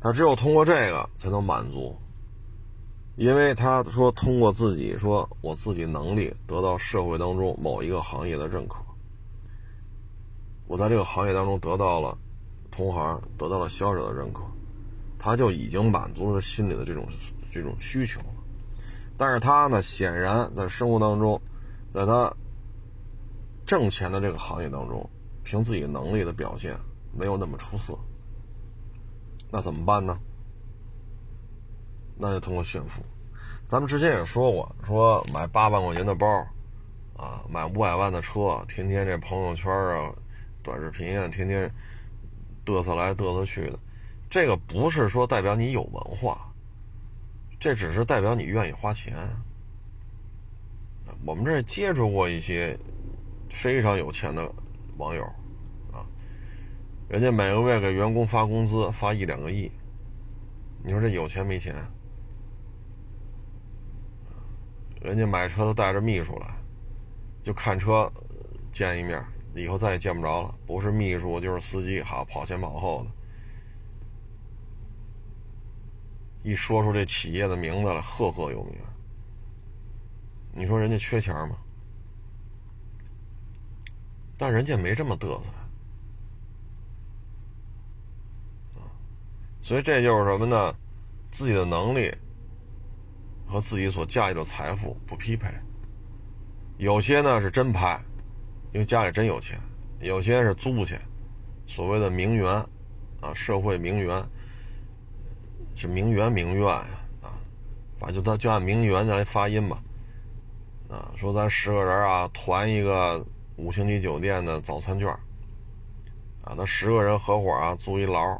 [0.00, 1.96] 他只有通过这个才能满足，
[3.16, 8.76] 因为他说通过自己说我自己能力得到社会当中某一个行业的认可，
[10.66, 12.16] 我在这个行业当中得到了
[12.70, 14.40] 同行得到了消费者的认可，
[15.20, 17.06] 他就已经满足了心里的这种
[17.52, 18.26] 这种需求了。
[19.18, 21.40] 但是他呢，显然在生活当中，
[21.92, 22.34] 在他
[23.66, 25.08] 挣钱的这个行业当中，
[25.44, 26.74] 凭自己能力的表现
[27.12, 27.94] 没有那么出色。
[29.50, 30.18] 那怎么办呢？
[32.16, 33.02] 那就通过炫富。
[33.68, 36.26] 咱们之前也说过，说买八万块钱的包，
[37.16, 40.12] 啊，买五百万的车，天天这朋友圈啊、
[40.62, 41.72] 短视频啊，天天
[42.64, 43.78] 嘚瑟来嘚瑟去的，
[44.30, 46.52] 这个不是说代表你有文化，
[47.58, 49.28] 这只是代表你愿意花钱。
[51.26, 52.78] 我们这接触过一些
[53.50, 54.48] 非常有钱的
[54.98, 55.24] 网友。
[55.92, 56.06] 啊
[57.08, 59.68] 人家每个月给员工发工资，发一两个亿，
[60.84, 61.74] 你说这有钱没钱？
[65.02, 66.54] 人家买车都带着秘书来，
[67.42, 68.08] 就看车
[68.70, 69.20] 见一面，
[69.56, 70.54] 以后再也见不着了。
[70.64, 73.10] 不是秘书就是司机，好跑前跑后的。
[76.42, 78.74] 一说出这企业的名字来，赫赫有名。
[80.52, 81.56] 你说人家缺钱吗？
[84.36, 85.50] 但人家没这么嘚瑟。
[89.62, 90.74] 所以这就是什么呢？
[91.30, 92.12] 自己的能力
[93.46, 95.48] 和自己所驾驭的财富不匹配。
[96.78, 98.02] 有些呢是真拍，
[98.72, 99.60] 因为家里真有钱，
[100.00, 100.98] 有些是租去，
[101.66, 102.48] 所谓的名媛，
[103.20, 104.26] 啊，社会名媛，
[105.80, 107.32] 是名媛名媛，啊，
[107.98, 109.82] 反正就他就按名媛来发音吧，
[110.90, 113.24] 啊，说咱十个人啊，团一个
[113.56, 115.08] 五星级酒店的早餐券，
[116.42, 118.38] 啊，那十个人合伙啊，租一牢，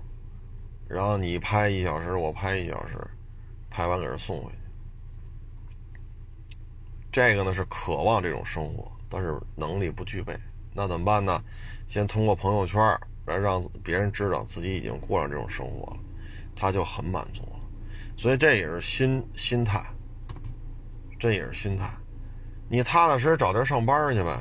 [0.86, 2.99] 然后你拍一小时，我拍一小时，
[3.70, 4.59] 拍完给人送回去。
[7.11, 10.38] 这个呢是渴望这种生活，但是能力不具备，
[10.74, 11.43] 那怎么办呢？
[11.88, 12.78] 先通过朋友圈
[13.24, 15.97] 来让别人知道自己已经过上这种生活了，
[16.61, 17.58] 他就很满足了。
[18.18, 19.82] 所以这也是心心态，
[21.18, 21.90] 这也是心态。
[22.68, 24.38] 你踏踏实实找地儿上班去呗，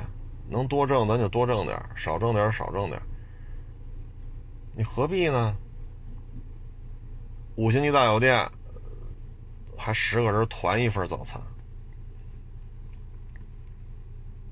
[0.50, 3.00] 能多挣咱就多挣点，少挣点少挣点。
[4.76, 5.56] 你何必呢？
[7.56, 8.46] 五星级大酒店
[9.76, 11.40] 还十个人团一份早餐。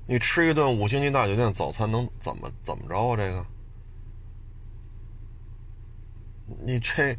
[0.07, 3.15] 你吃一顿五星级大酒店早餐能怎么怎么着啊？
[3.15, 3.45] 这个，
[6.63, 7.17] 你这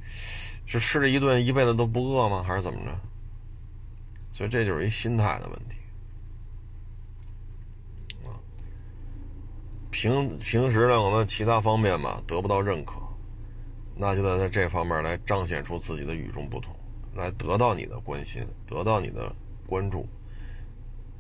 [0.67, 2.43] 是吃这一顿一辈子都不饿吗？
[2.43, 2.99] 还是怎么着？
[4.33, 5.77] 所以这就是一心态的问题
[8.27, 8.39] 啊。
[9.91, 12.95] 平平时呢，我们其他方面嘛得不到认可，
[13.97, 16.75] 那就得在这方面来彰显出自己的与众不同，
[17.15, 19.35] 来得到你的关心，得到你的
[19.67, 20.09] 关注。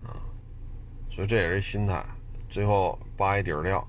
[0.05, 0.17] 啊
[1.11, 2.05] 所以这也是心态，
[2.49, 3.87] 最后扒一底料。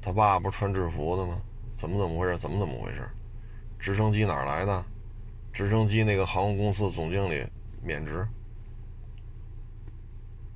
[0.00, 1.40] 他爸不穿制服的吗？
[1.82, 2.38] 怎么怎么回事？
[2.38, 3.04] 怎么怎么回事？
[3.76, 4.84] 直升机哪来的？
[5.52, 7.44] 直升机那个航空公司总经理
[7.82, 8.24] 免职，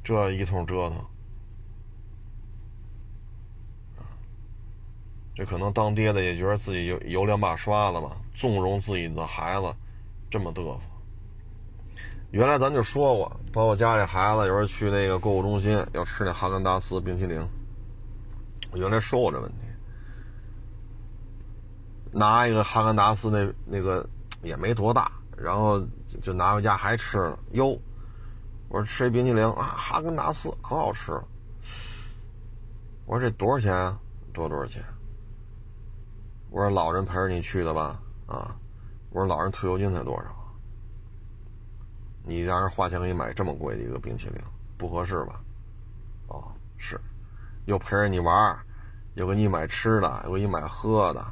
[0.04, 1.04] 这一通折腾，
[5.34, 9.74] 这可能当爹的也觉得自己有有两把刷子吧，纵容自己的孩子
[10.30, 10.80] 这么嘚瑟。
[12.30, 17.44] 原来咱就说过，包括家里孩子有时候去那个购物中心要吃那哈根达斯冰淇淋，
[18.70, 19.65] 我原来说过这问题。
[22.12, 24.08] 拿一个哈根达斯那那个
[24.42, 25.80] 也没多大，然后
[26.22, 27.38] 就拿回家还吃了。
[27.52, 27.78] 哟，
[28.68, 31.24] 我说吃一冰淇淋啊，哈根达斯可好吃了。
[33.06, 33.98] 我说这多少钱啊？
[34.32, 34.82] 多多少钱？
[36.50, 38.00] 我说老人陪着你去的吧？
[38.26, 38.56] 啊，
[39.10, 40.34] 我说老人退休金才多少？
[42.24, 44.42] 你让人花钱给你买这么贵的一个冰淇淋，
[44.76, 45.40] 不合适吧？
[46.28, 47.00] 哦，是，
[47.66, 48.58] 又陪着你玩
[49.14, 51.24] 又给你买吃的，又给你买喝的，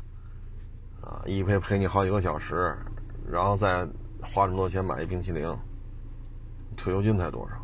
[1.04, 2.74] 啊，一陪陪你好几个小时，
[3.30, 3.86] 然后再
[4.22, 5.54] 花这么多钱买一冰淇淋，
[6.76, 7.56] 退休金才多少？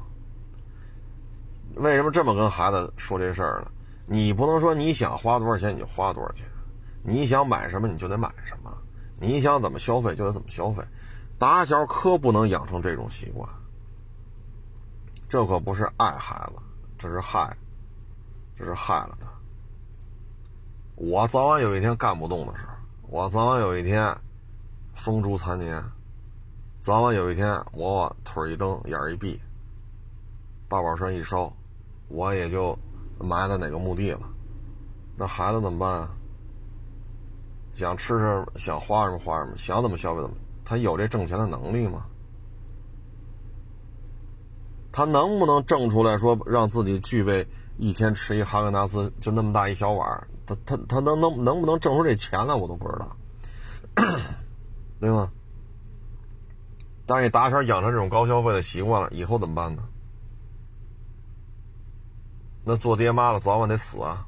[1.77, 3.71] 为什么这么跟孩子说这事儿呢？
[4.05, 6.47] 你不能说你想花多少钱你就花多少钱，
[7.03, 8.71] 你想买什么你就得买什么，
[9.17, 10.85] 你想怎么消费就得怎么消费。
[11.39, 13.49] 打小可不能养成这种习惯，
[15.31, 16.61] 这可不是爱孩子，
[16.99, 17.57] 这是害，
[18.59, 19.27] 这是害了他。
[20.97, 22.65] 我早晚有一天干不动的时，
[23.13, 24.17] 我早晚有一天
[24.95, 25.83] 风烛残年，
[26.79, 29.41] 早晚有一天我腿一蹬，眼一闭，
[30.69, 31.53] 八宝山一烧，
[32.07, 32.79] 我也就
[33.19, 34.21] 埋在哪个墓地了。
[35.17, 36.11] 那孩子怎么办啊？
[37.75, 40.37] 想吃什么，想花什么花什么，想怎么消费怎么。
[40.65, 42.07] 他有这挣钱的能力吗？
[44.93, 47.45] 他能不能挣出来说让自己具备
[47.77, 50.29] 一天吃一哈根达斯就那么大一小碗？
[50.67, 52.55] 他他他能能能不能挣出这钱来？
[52.55, 53.17] 我都不知道，
[55.01, 55.31] 对吗？
[57.07, 59.83] 但是你打小养成这种高消费的习惯了，以后怎么办呢？
[62.65, 64.27] 那做爹妈的早晚得死啊！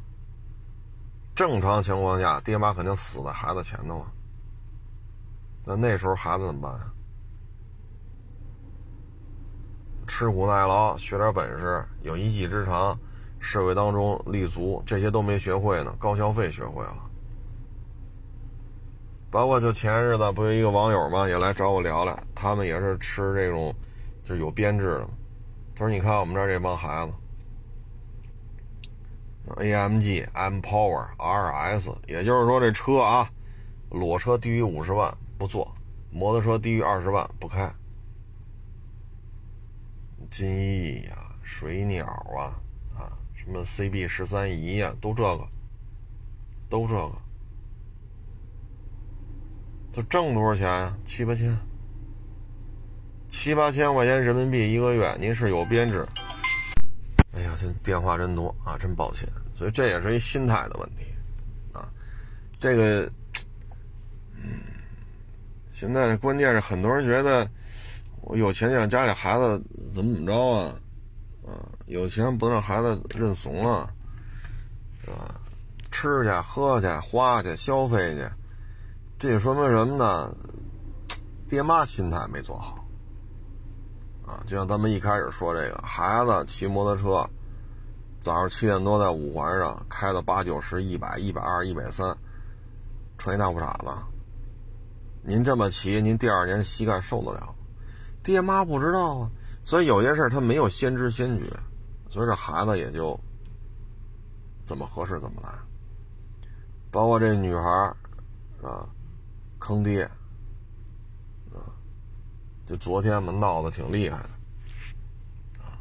[1.34, 4.12] 正常情况下，爹妈肯定死在孩子前头啊。
[5.64, 6.80] 那那时候孩子怎么办？
[10.08, 12.98] 吃苦耐劳，学点本事，有一技之长，
[13.42, 16.96] 社会当中立足，这些都没学会呢，高消费学会了。
[19.30, 23.74] 包括就前日子不有一个网友嘛，也来找我聊聊，他们也是吃这种，
[24.22, 25.08] 就是有编制的。
[25.74, 27.12] 他说：“你看我们这儿这帮孩子
[29.56, 33.28] ，AMG、M Power、RS，也就是说这车啊，
[33.90, 35.74] 裸车低于五十万。”不做，
[36.12, 37.68] 摩托车低于二十万不开。
[40.30, 42.06] 金翼呀，水鸟，
[42.38, 42.54] 啊，
[43.44, 45.48] 什么 CB 十三仪呀，都这个，
[46.70, 47.12] 都这个，
[49.92, 50.96] 这挣多少钱呀？
[51.04, 51.58] 七八千，
[53.28, 55.16] 七八千块钱人民币一个月。
[55.18, 56.06] 您是有编制？
[57.32, 59.28] 哎呀，这电话真多啊，真抱歉。
[59.56, 61.04] 所以这也是一心态的问题
[61.72, 61.90] 啊，
[62.60, 63.10] 这个。
[64.36, 64.60] 嗯
[65.72, 67.48] 现在关键是很多人觉得
[68.20, 69.60] 我有钱就让家里孩子
[69.92, 70.76] 怎么怎么着啊，
[71.46, 71.52] 啊，
[71.86, 73.88] 有钱不能让孩子认怂啊。
[75.04, 75.40] 是吧？
[75.90, 78.26] 吃去、喝去、花去、消费去，
[79.18, 80.34] 这说明什么呢？
[81.48, 82.86] 爹妈心态没做好
[84.24, 84.42] 啊！
[84.46, 87.28] 就像咱们一开始说这个，孩子骑摩托车，
[88.20, 92.16] 早上七点多在五环上开到八九十、一百、一百二、一百三，
[93.18, 93.90] 穿一大裤衩子。
[95.22, 97.54] 您这么骑，您第二年膝盖受得了？
[98.22, 99.30] 爹妈不知道啊，
[99.64, 101.44] 所以有些事儿他没有先知先觉，
[102.08, 103.18] 所以这孩子也就
[104.64, 105.50] 怎么合适怎么来。
[106.90, 107.94] 包括这女孩
[108.62, 108.86] 啊，
[109.58, 110.04] 坑爹
[111.52, 111.72] 啊。
[112.66, 114.28] 就昨天嘛，闹得挺厉害的，
[115.64, 115.78] 啊，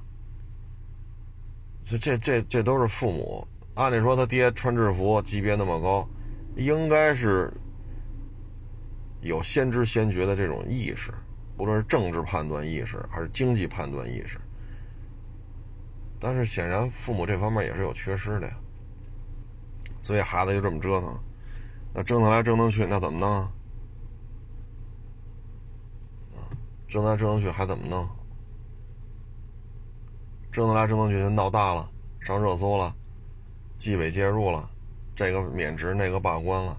[1.85, 3.47] 这这这这都是父母。
[3.75, 6.07] 按理说他爹穿制服，级别那么高，
[6.55, 7.53] 应该是
[9.21, 11.13] 有先知先觉的这种意识，
[11.61, 14.39] 不论是政治判断意识还是经济判断意识。
[16.19, 18.57] 但是显然父母这方面也是有缺失的呀，
[19.99, 21.15] 所以孩子就这么折腾，
[21.93, 23.51] 那折腾来折腾去，那怎么弄啊？
[26.87, 28.09] 折腾来折腾去还怎么弄？
[30.51, 31.87] 折腾来折腾去，闹大了，
[32.19, 32.91] 上热搜了，
[33.77, 34.67] 纪委介入了，
[35.15, 36.75] 这个免职，那个罢官了。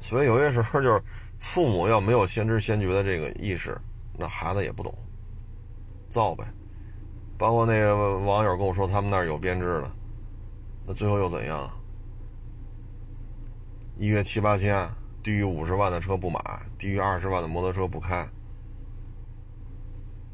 [0.00, 1.02] 所以有些时候就是
[1.40, 3.76] 父母要没有先知先觉的这个意识，
[4.16, 4.94] 那孩子也不懂，
[6.08, 6.44] 造呗。
[7.36, 9.90] 包括那个网友跟我说他们那儿有编制的，
[10.86, 11.68] 那最后又怎样？
[13.98, 14.88] 一月七八千。
[15.22, 16.40] 低于五十万的车不买，
[16.78, 18.26] 低于二十万的摩托车不开。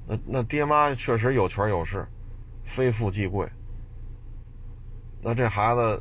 [0.07, 2.07] 那那爹妈确实有权有势，
[2.63, 3.49] 非富即贵。
[5.21, 6.01] 那这孩子，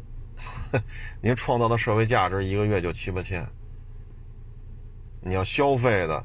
[1.19, 3.43] 您创造的社会价值一个月就七八千，
[5.27, 6.23] 你要消费的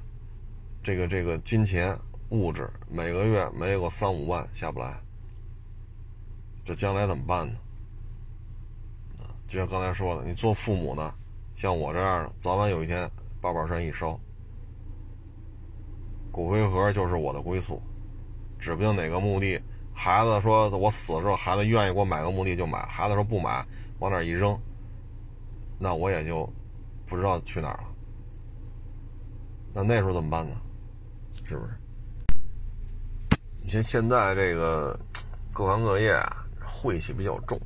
[0.82, 1.98] 这个这个金钱
[2.28, 4.94] 物质，每个月没有个三五万下不来，
[6.62, 7.54] 这将来怎么办呢？
[9.48, 11.14] 就像刚才说的，你做父母的。
[11.54, 14.20] 像我这样的，早晚有一天八宝山一烧，
[16.30, 17.80] 骨灰盒就是我的归宿，
[18.58, 19.58] 指不定哪个墓地。
[19.94, 23.64] 孩子说我死了之后，孩子愿意给我买个墓地就买，孩子说不买，
[23.98, 24.60] 往那一扔，
[25.78, 26.46] 那我也就
[27.06, 27.84] 不知道去哪儿了。
[29.72, 30.56] 那那时候怎么办呢？
[31.44, 31.70] 是不是？
[33.62, 34.98] 你像现在这个
[35.52, 37.58] 各行各业啊，晦气比较重。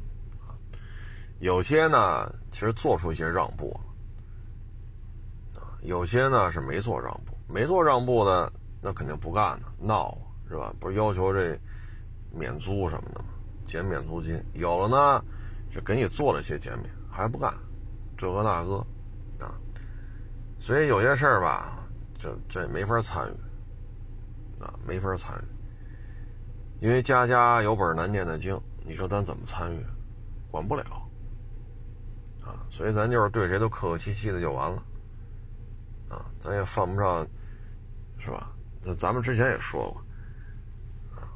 [1.41, 3.79] 有些呢，其实做出一些让步，
[5.55, 8.51] 啊，有些呢是没做让步，没做让步的，
[8.81, 10.17] 那肯定不干呢，闹
[10.49, 10.73] 是吧？
[10.81, 11.59] 不是要求这
[12.31, 13.27] 免租什么的吗？
[13.65, 15.25] 减免租金，有了呢，
[15.71, 17.53] 就给你做了些减免，还不干，
[18.17, 18.77] 这个那个，
[19.45, 19.53] 啊，
[20.59, 21.84] 所以有些事儿吧，
[22.25, 29.85] 这这没法参与，啊，没法参与，因为家家有本难念的经，你说咱怎么参与？
[30.51, 30.83] 管不了。
[32.43, 34.83] 啊所以咱就是对谁都客客气气的就完了，
[36.09, 37.27] 啊，咱也犯不上，
[38.19, 38.51] 是吧？
[38.83, 40.01] 那咱们之前也说过，
[41.21, 41.29] 啊，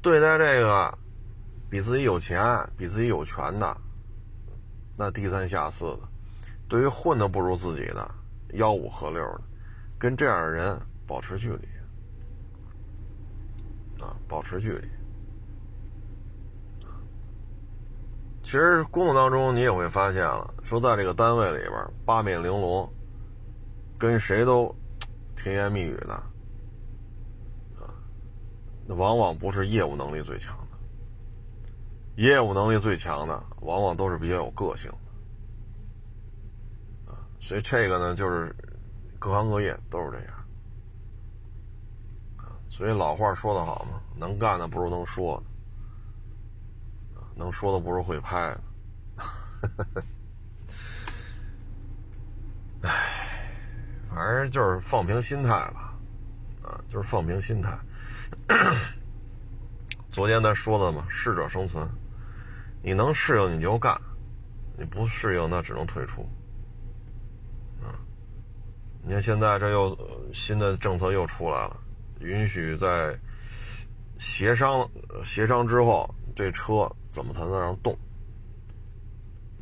[0.00, 0.96] 对待这个
[1.68, 2.44] 比自己有钱、
[2.76, 3.76] 比自己有权的，
[4.96, 6.08] 那低三下四的；
[6.68, 8.08] 对于混的不如自己的、
[8.50, 9.40] 吆五喝六的，
[9.98, 11.68] 跟这样的人保持距离，
[14.02, 14.88] 啊，保持距离。
[18.44, 21.74] 其实工作当中，你也会发现了，说在这个单位里边，
[22.06, 22.90] 八面玲珑，
[23.98, 24.74] 跟谁都
[25.36, 26.14] 甜言蜜语的，
[27.74, 27.92] 啊，
[28.86, 34.90] 那往往不是业务能力最强的，业务能力最强的，往往都是比较有个性
[37.06, 38.54] 的，啊，所以这个呢，就是
[39.18, 40.34] 各行各业都是这样，
[42.68, 45.46] 所以老话说得好嘛，能干的不如能说的。
[47.34, 48.60] 能说的不如会拍的，
[52.82, 52.90] 唉，
[54.10, 55.94] 反正就是放平心态吧，
[56.64, 57.78] 啊，就是放平心态。
[60.10, 61.88] 昨天咱说的嘛，适者生存，
[62.82, 63.96] 你能适应你就干，
[64.76, 66.28] 你不适应那只能退出。
[69.08, 69.98] 你看现在这又
[70.34, 71.74] 新的政策又出来了，
[72.20, 73.18] 允许在
[74.18, 74.86] 协商
[75.24, 76.86] 协商之后，这车。
[77.10, 77.98] 怎么才能让动？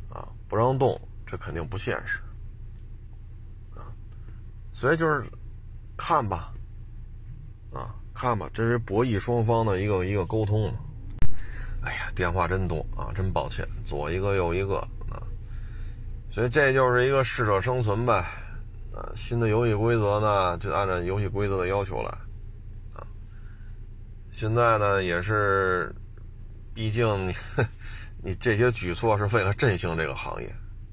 [0.09, 2.19] 啊，不让动，这肯定不现实。
[3.73, 3.87] 啊，
[4.73, 5.23] 所以就是
[5.95, 6.53] 看吧，
[7.71, 10.71] 啊，看吧，这是博弈双方的一个一个沟通。
[11.81, 14.79] 哎呀，电话真多啊，真抱歉，左一个右一个
[15.09, 15.23] 啊。
[16.29, 18.25] 所以这就是一个适者生存呗。
[19.15, 22.09] 新的游戏规则呢，就按照游戏规则的要求来。
[22.93, 23.05] 啊，
[24.31, 25.93] 现在呢也是。
[26.73, 27.33] 毕竟你
[28.23, 30.47] 你这些举措是为了振兴这个行业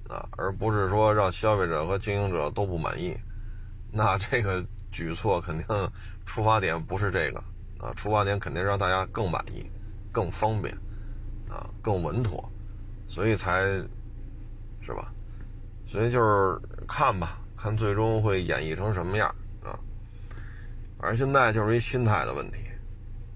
[0.09, 3.15] 啊，而不是说让消费者和经营者都不满意。
[3.93, 5.67] 那这个举措肯定
[6.25, 7.39] 出发点不是这个
[7.79, 9.71] 啊，出发点肯定让大家更满意、
[10.11, 10.75] 更方便
[11.51, 12.51] 啊、更稳妥，
[13.07, 13.67] 所以才
[14.81, 15.13] 是吧？
[15.87, 19.73] 所以就是看吧，看最终会演绎成什么样啊。
[20.99, 22.59] 而现在就是一心态的问题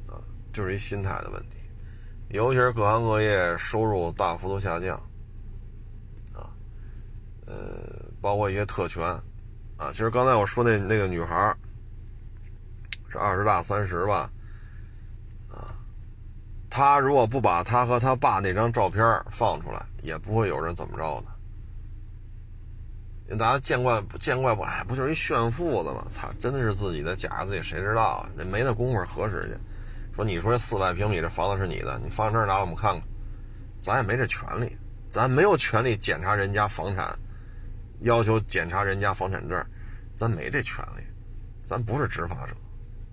[0.06, 0.20] 啊，
[0.52, 1.56] 就是一心态的问题。
[2.28, 4.94] 尤其是各行各业收入大幅度下降，
[6.34, 6.52] 啊，
[7.46, 7.56] 呃，
[8.20, 9.02] 包括一些特权，
[9.78, 11.56] 啊，其实刚才我说那那个女孩
[13.08, 14.30] 是二十大三十吧，
[15.50, 15.72] 啊，
[16.68, 21.28] 她如果不把她和她爸那张照片放出来，也不会有人怎么着的。
[23.28, 26.06] 因为大家见怪见怪不哎，不就是一炫富的吗？
[26.10, 28.30] 操，真的是自己的假自己谁知道啊？
[28.38, 29.50] 这没那功夫核实去。
[30.16, 33.02] 说你说这四百平米这房子是你的，你放这儿拿我们看看，
[33.78, 34.76] 咱也没这权利，
[35.10, 37.16] 咱没有权利检查人家房产，
[38.00, 39.62] 要求检查人家房产证，
[40.14, 41.02] 咱没这权利，
[41.66, 42.54] 咱不是执法者，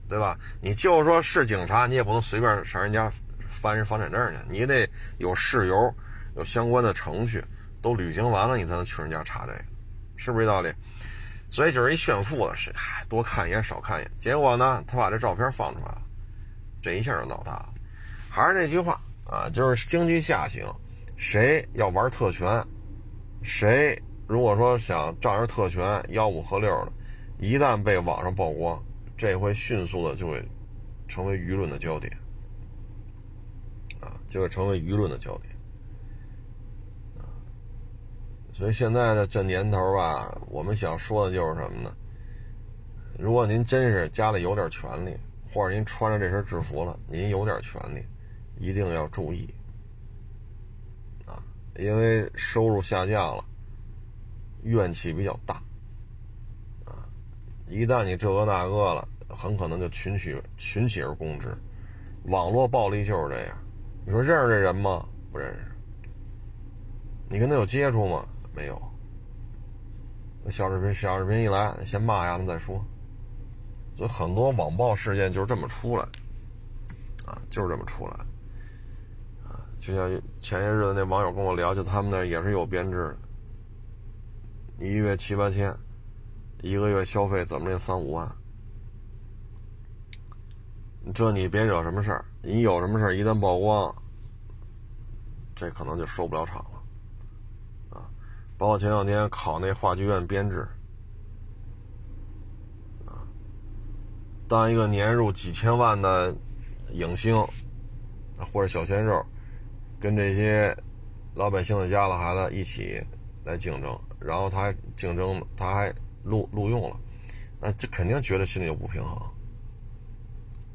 [0.08, 0.38] 对吧？
[0.62, 3.12] 你就说是警察，你也不能随便上人家
[3.48, 5.94] 翻人房产证去，你得有事由，
[6.38, 7.44] 有相关的程序
[7.82, 9.60] 都履行完了，你才能去人家查这个，
[10.16, 10.72] 是不是这道理？
[11.50, 16.02] 所以就是一炫富的，是嗨，多看一眼少看一眼，结果呢，他把这照片放出来了。
[16.82, 17.74] 这一下就闹大了，
[18.30, 20.64] 还是那句话啊，就是经济下行，
[21.16, 22.64] 谁要玩特权，
[23.42, 26.92] 谁如果说想仗着特权，吆五喝六的，
[27.40, 28.84] 一旦被网上曝光，
[29.18, 30.48] 这会迅速的就会
[31.08, 32.12] 成为舆论的焦点，
[34.00, 35.56] 啊，就会成为舆论的焦点，
[37.18, 37.26] 啊，
[38.56, 41.94] 所以现在的这年头吧，我们想说的就是什么呢？
[43.20, 45.16] 如果您真是家里有点权利。
[45.54, 48.06] 或者您穿着这身制服了，您有点权利，
[48.58, 49.48] 一定要注意
[51.26, 51.40] 啊！
[51.78, 53.46] 因为收入下降了，
[54.64, 55.64] 怨气比较大
[56.84, 57.08] 啊！
[57.70, 61.56] 一旦你这个那个了，很可能就群起群起而攻之。
[62.26, 63.58] 网络暴力就是这样。
[64.06, 65.08] 你说认识这人吗？
[65.32, 65.72] 不认识。
[67.30, 68.28] 你跟他有接触吗？
[68.56, 68.82] 没有。
[70.44, 72.84] 那小视频小视频一来，先骂他们再说。
[73.98, 76.04] 所以很多网暴事件就是这么出来，
[77.26, 78.14] 啊，就是这么出来，
[79.44, 80.10] 啊，就像
[80.42, 83.16] 前些日子那网友跟我聊，就他们那也是有编制
[84.80, 85.74] 的，一月七八千，
[86.62, 88.30] 一个月消费怎么也三五万，
[91.14, 93.96] 这你别惹什么事儿，你有什么事儿一旦曝光，
[95.56, 96.75] 这可能就收不了场了，
[98.58, 100.68] 包括前两天考那话剧院编制。
[104.48, 106.36] 当一个年入几千万的
[106.92, 107.36] 影星
[108.38, 109.26] 或者小鲜肉，
[110.00, 110.78] 跟这些
[111.34, 113.04] 老百姓的家的孩子一起
[113.44, 115.92] 来竞争，然后他还竞争，他还
[116.24, 117.00] 录录用了，
[117.60, 119.20] 那这肯定觉得心里就不平衡，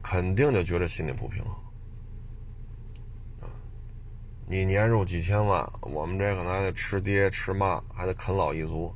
[0.03, 1.55] 肯定就觉得心里不平衡。
[4.51, 8.93] 你年入几千万，我们这可能还得吃爹吃妈，还得啃老一族，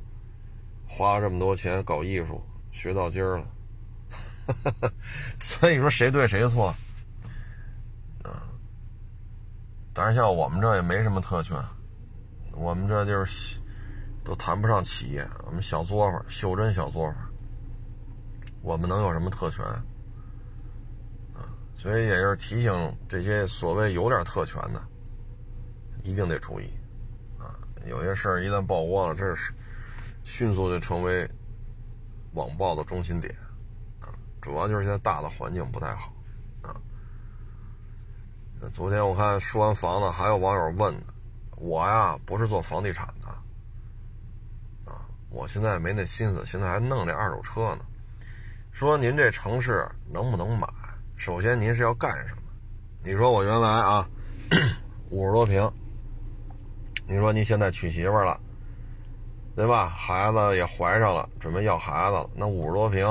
[0.85, 2.43] 花了这么多钱搞艺术，
[2.73, 4.91] 学到今儿了。
[5.39, 6.75] 所以说谁对谁错，
[8.21, 8.43] 啊！
[9.93, 11.55] 但是像我们这也没什么特权，
[12.51, 13.57] 我们这就是
[14.25, 17.15] 都谈不上企业，我们小作坊，袖珍小作坊，
[18.61, 19.63] 我们能有什么特权？
[21.33, 21.47] 啊！
[21.73, 24.83] 所以也就是提醒这些所谓有点特权的，
[26.03, 26.69] 一定得注意，
[27.39, 27.57] 啊！
[27.85, 29.53] 有些事儿一旦曝光了，这是
[30.23, 31.29] 迅速就成为
[32.33, 33.33] 网暴的中心点。
[34.01, 34.09] 啊
[34.41, 36.13] 主要就是现在大的环境不太好，
[36.61, 36.75] 啊。
[38.73, 40.95] 昨天我看说完房子，还有网友问
[41.57, 43.27] 我呀，不是做房地产的，
[44.91, 47.85] 啊，我现在没那心思，现在还弄这二手车呢。
[48.71, 50.67] 说您这城市能不能买？
[51.15, 52.41] 首先您是要干什么？
[53.03, 54.07] 你说我原来啊，
[55.09, 55.71] 五十多平，
[57.07, 58.39] 你说您现在娶媳妇了，
[59.55, 59.87] 对吧？
[59.89, 63.07] 孩子也怀上了，准备要孩子了，那五十多平。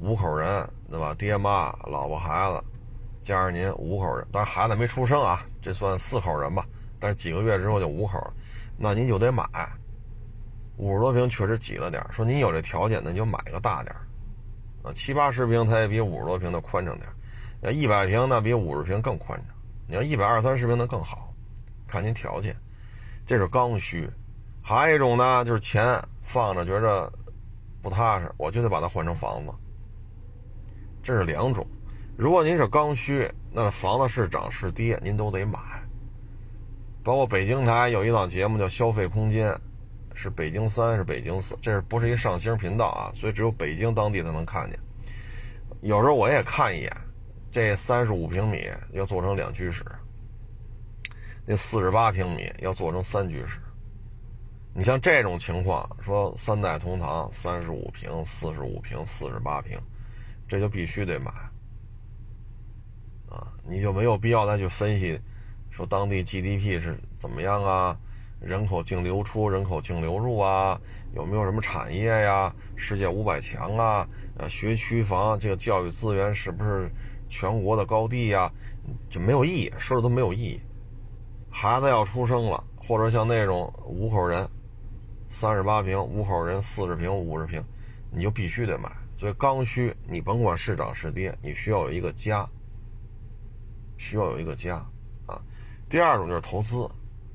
[0.00, 1.14] 五口人，对吧？
[1.18, 2.64] 爹妈、老婆、孩子，
[3.20, 6.64] 加上您五口人，当然孩子没出生啊，这算四口人吧。
[6.98, 8.18] 但是几个月之后就五口，
[8.78, 9.44] 那您就得买。
[10.78, 13.94] 五十多平确实挤了点说您有这条件，那就买个大点
[14.82, 17.06] 啊，七八十平它也比五十多平的宽敞点
[17.60, 19.54] 那一百平那比五十平更宽敞。
[19.86, 21.34] 你要一百二三十平的更好，
[21.86, 22.56] 看您条件。
[23.30, 24.10] 这是刚需。
[24.60, 27.08] 还有一种呢，就是钱放着觉着
[27.80, 29.52] 不踏实，我就得把它换成房子。
[31.00, 31.64] 这是两种，
[32.18, 35.60] 如果您是刚需，那房子是涨是跌，您都得买，
[37.04, 39.48] 包括北京台有一档节目叫《消费空间》，
[40.12, 43.12] 是北京三是北京四，这是不是一上星频道啊？
[43.14, 44.76] 所以只有北京当地才能看见。
[45.82, 46.92] 有时候我也看一眼，
[47.52, 49.84] 这三十五平米要做成两居室，
[51.52, 53.58] 那四十八平米要做成三居室。
[54.72, 59.76] 你像这种情况，说三代同堂，三十五平、四十五平、四十八平，
[60.46, 61.32] 这就必须得买
[63.28, 63.52] 啊！
[63.66, 65.20] 你就没有必要再去分析。
[65.70, 67.98] 说当地 GDP 是怎么样啊？
[68.40, 70.80] 人口净流出、人口净流入啊？
[71.16, 72.54] 有没有什么产业呀？
[72.76, 74.06] 世界五百强啊？
[74.38, 76.88] 呃，学区房这个教育资源是不是
[77.28, 78.48] 全国的高地呀？
[79.08, 80.60] 就没有意义，说的都没有意义。
[81.50, 84.48] 孩子要出生了，或者像那种五口人，
[85.28, 87.62] 三十八平，五口人四十平、五十平，
[88.10, 88.90] 你就必须得买。
[89.18, 92.48] 所以刚需，你甭管是涨是跌，你需要有一个家，
[93.98, 94.76] 需要有一个家
[95.26, 95.38] 啊。
[95.90, 96.88] 第二种就是投资，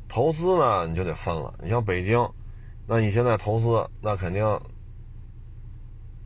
[0.07, 1.53] 投资呢你就得分了。
[1.61, 2.27] 你像北京，
[2.87, 4.43] 那你现在投资，那肯定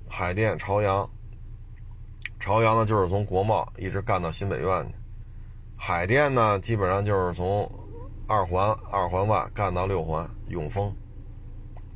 [0.07, 1.09] 海淀、朝阳，
[2.39, 4.93] 朝阳呢就是从国贸一直干到新北苑去，
[5.75, 7.69] 海淀呢基本上就是从
[8.29, 10.95] 二环二环外干到六环永丰，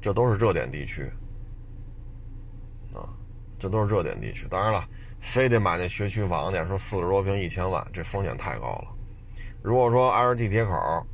[0.02, 1.04] 这都是热点地区
[2.92, 3.06] 啊，
[3.60, 4.48] 这都是热点地区。
[4.50, 4.84] 当然了，
[5.20, 8.88] 非得买那学区房去，说四十多平一千万，这风险太高了。
[9.62, 11.06] 如果说挨着地铁口，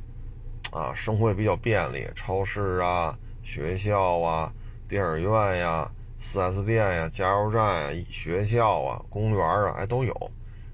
[0.72, 4.50] 啊，生活也比较便利，超市啊、学校啊、
[4.88, 10.30] 电影院呀、4S 店呀、加油站呀、学校啊、公园啊，哎都有。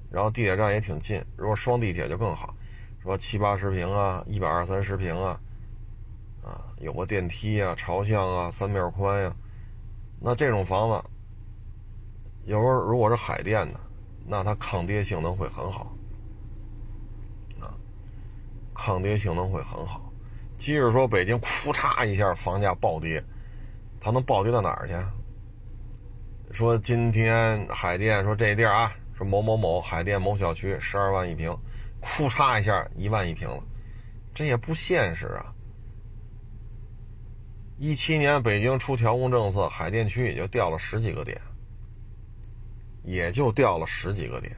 [0.08, 2.54] 然后地铁站也挺近，如果双地铁就更好，
[3.06, 5.38] 说七八十平啊、一百二三十平啊，
[6.42, 9.32] 啊，有个电梯啊、朝向啊、三面宽呀，
[10.20, 11.08] 那这种房子，
[12.46, 13.78] 有时候如果是海淀的，
[14.26, 15.94] 那它抗跌性能会很好。
[17.60, 17.70] 啊
[18.74, 20.12] 抗跌性能会很好，
[20.58, 23.22] 即使说北京库嚓一下房价暴跌，
[24.00, 24.94] 它能暴跌到哪儿去？
[26.52, 31.56] 说今天海淀说这地儿啊，说某某某海淀某小区十二万一平，
[32.06, 33.62] 库嚓一下一万一平了，
[34.32, 35.52] 这也不现实啊。
[37.78, 41.40] 一七年北京出调控政策，海淀区也就掉了十几个点，
[43.02, 44.56] 也就掉了十几个点，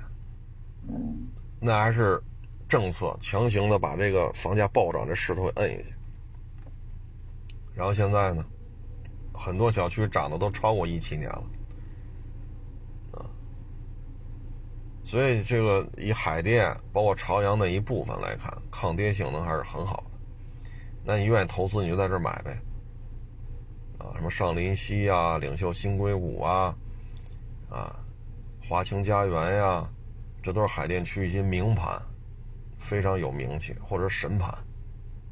[1.60, 2.22] 那还是。
[2.68, 5.94] 政策强行的把这个房价暴涨这势头摁下去，
[7.74, 8.44] 然后现在呢，
[9.32, 11.42] 很多小区涨的都超过一七年了，
[15.08, 20.68] 所以这个以海淀包括朝阳的一部分来看，抗跌性能还是很好的。
[21.02, 22.60] 那你愿意投资，你就在这儿买呗，
[23.98, 26.76] 啊，什么上林溪啊、领袖新硅谷啊、
[27.70, 27.96] 啊
[28.68, 29.88] 华清家园呀，
[30.42, 31.98] 这都是海淀区一些名盘。
[32.76, 34.50] 非常有名气或者神盘，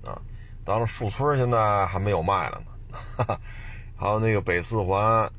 [0.06, 0.18] 啊，
[0.64, 3.38] 当然树村现在还没有卖了呢，
[3.94, 5.30] 还有那个北四环，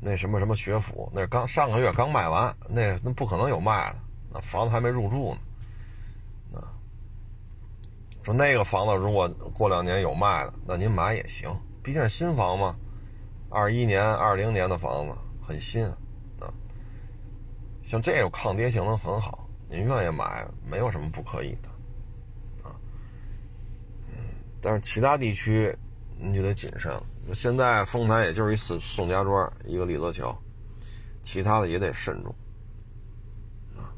[0.00, 3.98] 那什么什么学府，那刚上个月刚卖完，那那不可能有卖的，
[4.32, 5.36] 那房子还没入住
[6.52, 6.70] 呢，啊，
[8.22, 11.50] 说那个房子如果过两年有卖的，那您买也行，
[11.82, 12.76] 毕竟是新房嘛，
[13.50, 15.84] 二一年、二零年的房子很新，
[16.38, 16.46] 啊，
[17.82, 19.48] 像这种抗跌性能很好。
[19.70, 21.68] 您愿意买，没有什么不可以的，
[22.66, 22.72] 啊，
[24.06, 24.16] 嗯，
[24.62, 25.76] 但是其他地区
[26.16, 27.02] 你就得谨慎了。
[27.34, 30.36] 现在丰台也就是一宋宋家庄，一个李泽桥，
[31.22, 32.34] 其他的也得慎重，
[33.76, 33.92] 啊，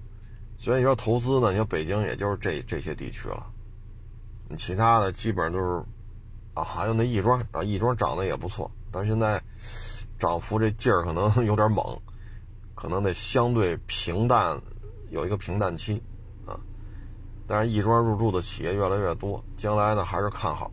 [0.59, 3.47] 所以你说投资呢，你说北京也就是这这些地区了，
[4.49, 5.85] 你其他的基本上都是，
[6.55, 9.43] 啊，还有那亦庄啊，亦庄涨得也不错，但是现在
[10.19, 11.85] 涨幅这劲儿可能有点猛，
[12.75, 14.61] 可能得相对平淡。
[15.11, 16.01] 有一个平淡期，
[16.47, 16.55] 啊，
[17.45, 20.71] 但是亦庄入驻的企业越来越多，将来呢还是看好，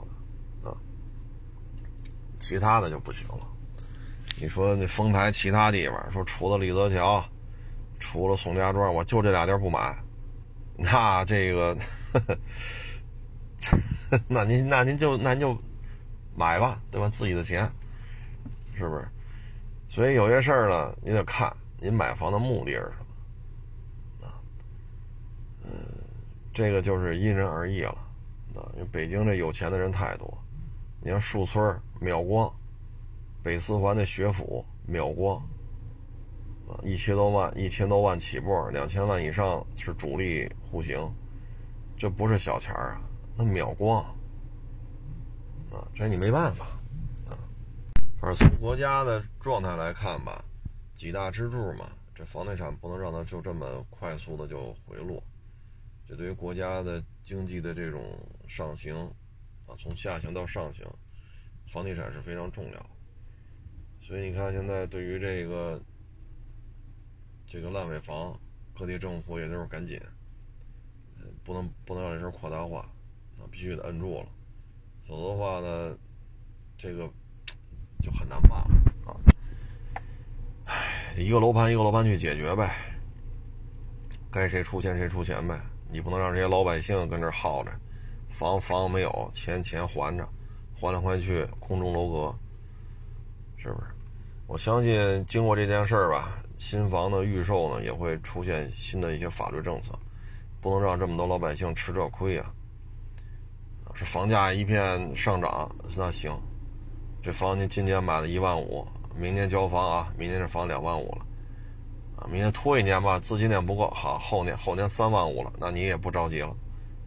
[2.40, 3.40] 其他的就不行了。
[4.40, 7.24] 你说那丰台其他地方，说除了李泽桥，
[8.00, 9.98] 除了宋家庄，我就这俩地儿不买，
[10.76, 11.78] 那这个，
[14.30, 15.58] 那您那您就那您就
[16.36, 17.10] 买吧，对吧？
[17.10, 17.70] 自己的钱，
[18.76, 19.08] 是不是？
[19.90, 22.98] 所以有些事儿呢，你得看您买房的目的是什
[24.20, 24.34] 么啊？
[25.64, 25.72] 嗯。
[26.54, 27.98] 这个就是因人而异了，
[28.56, 30.36] 啊，因为北京这有钱的人太多。
[31.02, 32.52] 你像树村、秒光、
[33.44, 35.38] 北四环的学府、秒光，
[36.68, 41.00] 啊，一千多万、一千多万起步，两千万以上是主力户型，
[41.96, 43.02] 这不是小钱啊。
[43.38, 44.04] 那秒光，
[45.72, 46.66] 啊，这你没办法，
[47.30, 47.38] 啊，
[48.20, 50.44] 反正从国家的状态来看吧，
[50.96, 55.22] 几大支柱嘛，这房地产不能让它就这么快速的就回落。
[56.08, 58.18] 这对于国家的经济的这种
[58.48, 59.14] 上行，
[59.78, 60.86] 从下行到上行，
[61.72, 62.90] 房地产是非常重要。
[64.02, 65.82] 所以你看，现在对于这个
[67.46, 68.40] 这个烂尾房，
[68.74, 70.00] 各地政府也都是赶紧，
[71.44, 72.90] 不能不能让这事扩大化，
[73.52, 74.30] 必须得摁住了，
[75.08, 75.98] 否则的话呢，
[76.78, 77.10] 这个
[78.02, 79.16] 就很难办了啊。
[80.66, 82.76] 唉，一个楼盘一个楼盘去解决呗，
[84.32, 85.60] 该谁出钱谁出钱呗。
[85.90, 87.72] 你不能让这些老百姓跟这耗着，
[88.38, 90.30] 房房没有，钱钱还着，
[90.80, 92.36] 还来还去，空中楼阁，
[93.58, 93.88] 是不是？
[94.46, 99.98] 我相信经过这件事儿吧，新房的预售呢也会出现新的一些法律政策，
[100.62, 102.46] 不能让这么多老百姓吃这亏呀。
[103.96, 106.32] 是房价一片上涨，那行，
[107.24, 111.26] 这房你今年买了一万五，明年交房啊，明年这房两万五了。
[112.18, 116.56] 啊，明年拖一年吧，资金链不够，好，后年后年三万五了，那你也不着急了，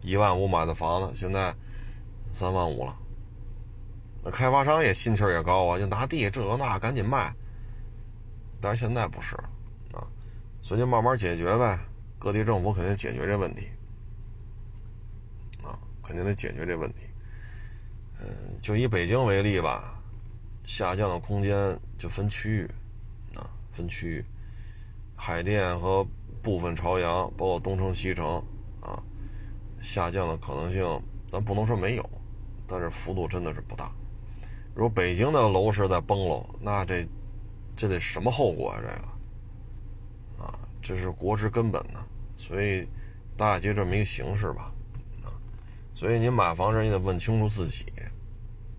[0.01, 1.53] 一万五买的房子，现在
[2.33, 2.95] 三万五了，
[4.23, 7.33] 那开发商也心气儿也高啊，就拿地这那赶紧卖，
[8.59, 9.35] 但是现在不是
[9.93, 10.01] 啊，
[10.61, 11.79] 所以就慢慢解决呗，
[12.17, 13.67] 各地政府肯定解决这问题，
[15.63, 16.97] 啊，肯定得解决这问题，
[18.19, 18.27] 嗯，
[18.61, 20.01] 就以北京为例吧，
[20.65, 22.71] 下降的空间就分区域，
[23.35, 24.25] 啊，分区域。
[25.15, 26.03] 海淀和
[26.41, 28.43] 部分朝阳，包括东城、西城，
[29.81, 30.83] 下降的可能性，
[31.29, 32.09] 咱不能说没有，
[32.67, 33.91] 但是幅度真的是不大。
[34.73, 37.05] 如果北京的楼市在崩喽，那这
[37.75, 38.79] 这得什么后果啊？
[38.79, 42.05] 这个，啊，这是国之根本呢。
[42.37, 42.87] 所以
[43.35, 44.71] 大概就这么一个形式吧，
[45.23, 45.33] 啊，
[45.93, 47.85] 所以你买房时你得问清楚自己，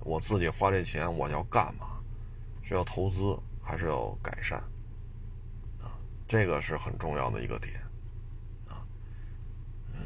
[0.00, 1.86] 我自己花这钱我要干嘛？
[2.62, 4.58] 是要投资还是要改善？
[5.82, 5.92] 啊
[6.28, 7.74] 这个是很重要的一个点，
[8.68, 8.80] 啊，
[9.92, 10.00] 嗯，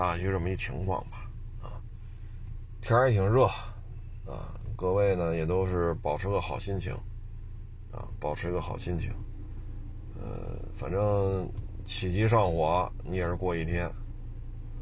[0.00, 1.28] 大概就这么一情况吧，
[1.60, 1.76] 啊，
[2.80, 3.44] 天儿也挺热，
[4.24, 6.94] 啊，各位呢也都是保持个好心情，
[7.92, 9.12] 啊，保持一个好心情，
[10.18, 11.46] 呃，反正
[11.84, 13.84] 起急上火你也是过一天，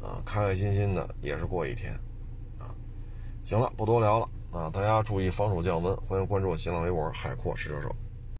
[0.01, 1.93] 啊，开开心心的也是过一天，
[2.57, 2.71] 啊，
[3.43, 7.93] 行了，不多聊了，啊，大家注意防暑降温，欢迎关注我新浪微博海阔试车手。